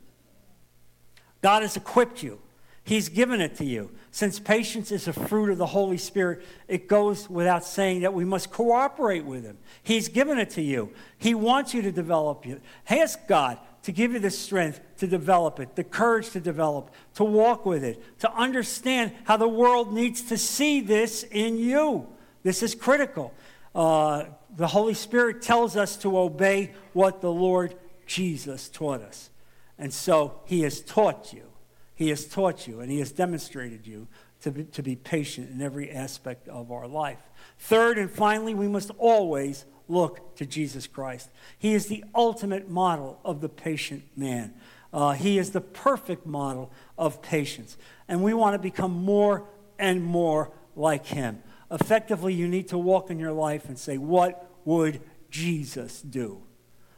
God 1.40 1.62
has 1.62 1.76
equipped 1.76 2.22
you 2.22 2.40
He's 2.84 3.08
given 3.08 3.40
it 3.40 3.56
to 3.56 3.64
you. 3.64 3.92
Since 4.10 4.40
patience 4.40 4.90
is 4.90 5.06
a 5.06 5.12
fruit 5.12 5.50
of 5.50 5.58
the 5.58 5.66
Holy 5.66 5.98
Spirit, 5.98 6.44
it 6.66 6.88
goes 6.88 7.30
without 7.30 7.64
saying 7.64 8.00
that 8.00 8.12
we 8.12 8.24
must 8.24 8.50
cooperate 8.50 9.24
with 9.24 9.44
Him. 9.44 9.58
He's 9.82 10.08
given 10.08 10.38
it 10.38 10.50
to 10.50 10.62
you. 10.62 10.92
He 11.16 11.34
wants 11.34 11.74
you 11.74 11.82
to 11.82 11.92
develop 11.92 12.46
it. 12.46 12.60
Ask 12.90 13.26
God 13.28 13.58
to 13.84 13.92
give 13.92 14.12
you 14.12 14.18
the 14.18 14.30
strength 14.30 14.80
to 14.98 15.06
develop 15.06 15.60
it, 15.60 15.76
the 15.76 15.84
courage 15.84 16.30
to 16.30 16.40
develop, 16.40 16.90
to 17.14 17.24
walk 17.24 17.64
with 17.64 17.84
it, 17.84 18.02
to 18.20 18.32
understand 18.32 19.12
how 19.24 19.36
the 19.36 19.48
world 19.48 19.92
needs 19.92 20.22
to 20.22 20.36
see 20.36 20.80
this 20.80 21.22
in 21.22 21.56
you. 21.58 22.06
This 22.42 22.62
is 22.62 22.74
critical. 22.74 23.32
Uh, 23.74 24.24
the 24.56 24.66
Holy 24.66 24.94
Spirit 24.94 25.40
tells 25.40 25.76
us 25.76 25.96
to 25.98 26.18
obey 26.18 26.72
what 26.92 27.20
the 27.20 27.30
Lord 27.30 27.74
Jesus 28.06 28.68
taught 28.68 29.00
us. 29.00 29.30
And 29.78 29.92
so 29.92 30.40
he 30.44 30.62
has 30.62 30.80
taught 30.80 31.32
you. 31.32 31.51
He 31.94 32.08
has 32.08 32.26
taught 32.26 32.66
you 32.66 32.80
and 32.80 32.90
he 32.90 32.98
has 32.98 33.12
demonstrated 33.12 33.86
you 33.86 34.08
to 34.42 34.50
be, 34.50 34.64
to 34.64 34.82
be 34.82 34.96
patient 34.96 35.50
in 35.50 35.62
every 35.62 35.90
aspect 35.90 36.48
of 36.48 36.72
our 36.72 36.86
life. 36.86 37.20
Third 37.58 37.98
and 37.98 38.10
finally, 38.10 38.54
we 38.54 38.68
must 38.68 38.90
always 38.98 39.64
look 39.88 40.36
to 40.36 40.46
Jesus 40.46 40.86
Christ. 40.86 41.30
He 41.58 41.74
is 41.74 41.86
the 41.86 42.04
ultimate 42.14 42.68
model 42.68 43.20
of 43.24 43.40
the 43.40 43.48
patient 43.48 44.04
man. 44.16 44.54
Uh, 44.92 45.12
he 45.12 45.38
is 45.38 45.50
the 45.50 45.60
perfect 45.60 46.26
model 46.26 46.70
of 46.98 47.22
patience. 47.22 47.76
And 48.08 48.22
we 48.22 48.34
want 48.34 48.54
to 48.54 48.58
become 48.58 48.92
more 48.92 49.44
and 49.78 50.02
more 50.02 50.50
like 50.76 51.06
him. 51.06 51.42
Effectively, 51.70 52.34
you 52.34 52.48
need 52.48 52.68
to 52.68 52.78
walk 52.78 53.10
in 53.10 53.18
your 53.18 53.32
life 53.32 53.66
and 53.66 53.78
say, 53.78 53.96
What 53.96 54.50
would 54.64 55.00
Jesus 55.30 56.02
do? 56.02 56.42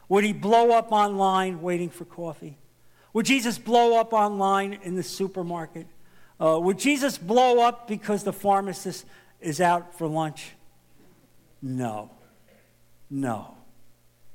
Would 0.09 0.23
he 0.23 0.33
blow 0.33 0.71
up 0.71 0.91
online 0.91 1.61
waiting 1.61 1.89
for 1.89 2.05
coffee? 2.05 2.57
Would 3.15 3.27
Jesus 3.27 3.57
blow 3.57 3.97
up 3.97 4.11
online 4.11 4.77
in 4.83 4.95
the 4.95 5.01
supermarket? 5.01 5.87
Uh, 6.37 6.59
would 6.61 6.77
Jesus 6.77 7.17
blow 7.17 7.61
up 7.61 7.87
because 7.87 8.25
the 8.25 8.33
pharmacist 8.33 9.05
is 9.39 9.61
out 9.61 9.97
for 9.97 10.05
lunch? 10.05 10.51
No. 11.61 12.11
No. 13.09 13.55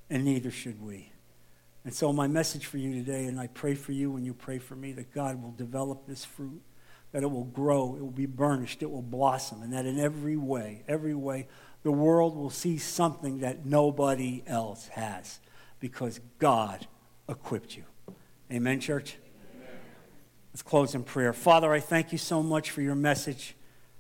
And 0.09 0.25
neither 0.25 0.51
should 0.51 0.81
we. 0.81 1.13
And 1.85 1.93
so, 1.93 2.11
my 2.11 2.27
message 2.27 2.65
for 2.65 2.79
you 2.79 2.95
today, 2.95 3.27
and 3.27 3.39
I 3.39 3.49
pray 3.49 3.75
for 3.75 3.93
you 3.93 4.13
when 4.13 4.25
you 4.25 4.33
pray 4.33 4.59
for 4.59 4.77
me, 4.77 4.93
that 4.93 5.13
God 5.13 5.43
will 5.43 5.53
develop 5.53 6.07
this 6.07 6.25
fruit, 6.25 6.63
that 7.13 7.23
it 7.23 7.31
will 7.31 7.45
grow, 7.45 7.97
it 7.97 8.01
will 8.01 8.11
be 8.11 8.25
burnished, 8.25 8.83
it 8.83 8.91
will 8.91 9.03
blossom, 9.03 9.61
and 9.61 9.75
that 9.75 9.85
in 9.85 10.01
every 10.01 10.39
way, 10.39 10.85
every 10.89 11.15
way, 11.15 11.49
the 11.83 11.93
world 11.93 12.35
will 12.35 12.49
see 12.49 12.79
something 12.79 13.41
that 13.41 13.67
nobody 13.67 14.43
else 14.47 14.89
has 14.89 15.39
because 15.81 16.19
God 16.39 16.87
equipped 17.29 17.77
you. 17.77 17.85
Amen, 18.53 18.81
church? 18.81 19.17
Amen. 19.55 19.69
Let's 20.53 20.63
close 20.63 20.97
in 20.97 21.05
prayer. 21.05 21.33
Father, 21.33 21.73
I 21.73 21.79
thank 21.79 22.11
you 22.11 22.19
so 22.19 22.43
much 22.43 22.73
for 22.73 22.83
your 22.83 22.97
message, 22.97 23.55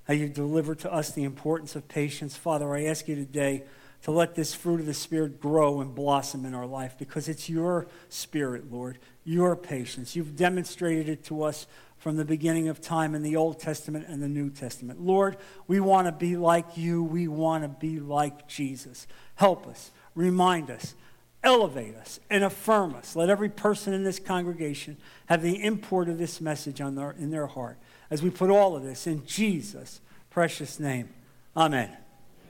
how 0.08 0.14
you 0.14 0.28
deliver 0.28 0.74
to 0.74 0.92
us 0.92 1.12
the 1.12 1.22
importance 1.22 1.76
of 1.76 1.86
patience. 1.86 2.36
Father, 2.36 2.74
I 2.74 2.86
ask 2.86 3.06
you 3.06 3.14
today 3.14 3.62
to 4.02 4.10
let 4.10 4.34
this 4.34 4.52
fruit 4.52 4.80
of 4.80 4.86
the 4.86 4.94
Spirit 4.94 5.40
grow 5.40 5.80
and 5.80 5.94
blossom 5.94 6.44
in 6.44 6.54
our 6.54 6.66
life 6.66 6.96
because 6.98 7.28
it's 7.28 7.48
your 7.48 7.86
Spirit, 8.08 8.72
Lord, 8.72 8.98
your 9.22 9.54
patience. 9.54 10.16
You've 10.16 10.34
demonstrated 10.34 11.08
it 11.08 11.22
to 11.26 11.44
us 11.44 11.68
from 11.98 12.16
the 12.16 12.24
beginning 12.24 12.66
of 12.66 12.80
time 12.80 13.14
in 13.14 13.22
the 13.22 13.36
Old 13.36 13.60
Testament 13.60 14.06
and 14.08 14.20
the 14.20 14.28
New 14.28 14.50
Testament. 14.50 15.00
Lord, 15.00 15.36
we 15.68 15.78
want 15.78 16.08
to 16.08 16.12
be 16.12 16.36
like 16.36 16.76
you. 16.76 17.04
We 17.04 17.28
want 17.28 17.62
to 17.62 17.68
be 17.68 18.00
like 18.00 18.48
Jesus. 18.48 19.06
Help 19.36 19.68
us, 19.68 19.92
remind 20.16 20.70
us, 20.70 20.96
elevate 21.42 21.96
us, 21.96 22.20
and 22.28 22.44
affirm 22.44 22.94
us. 22.94 23.16
Let 23.16 23.30
every 23.30 23.48
person 23.48 23.92
in 23.92 24.04
this 24.04 24.18
congregation 24.18 24.96
have 25.26 25.42
the 25.42 25.62
import 25.62 26.08
of 26.08 26.18
this 26.18 26.40
message 26.40 26.80
on 26.80 26.94
their, 26.94 27.12
in 27.12 27.30
their 27.30 27.46
heart 27.46 27.78
as 28.10 28.22
we 28.22 28.30
put 28.30 28.50
all 28.50 28.76
of 28.76 28.82
this 28.82 29.06
in 29.06 29.24
Jesus' 29.24 30.00
precious 30.28 30.78
name. 30.78 31.08
Amen. 31.56 31.96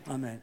Amen. 0.08 0.42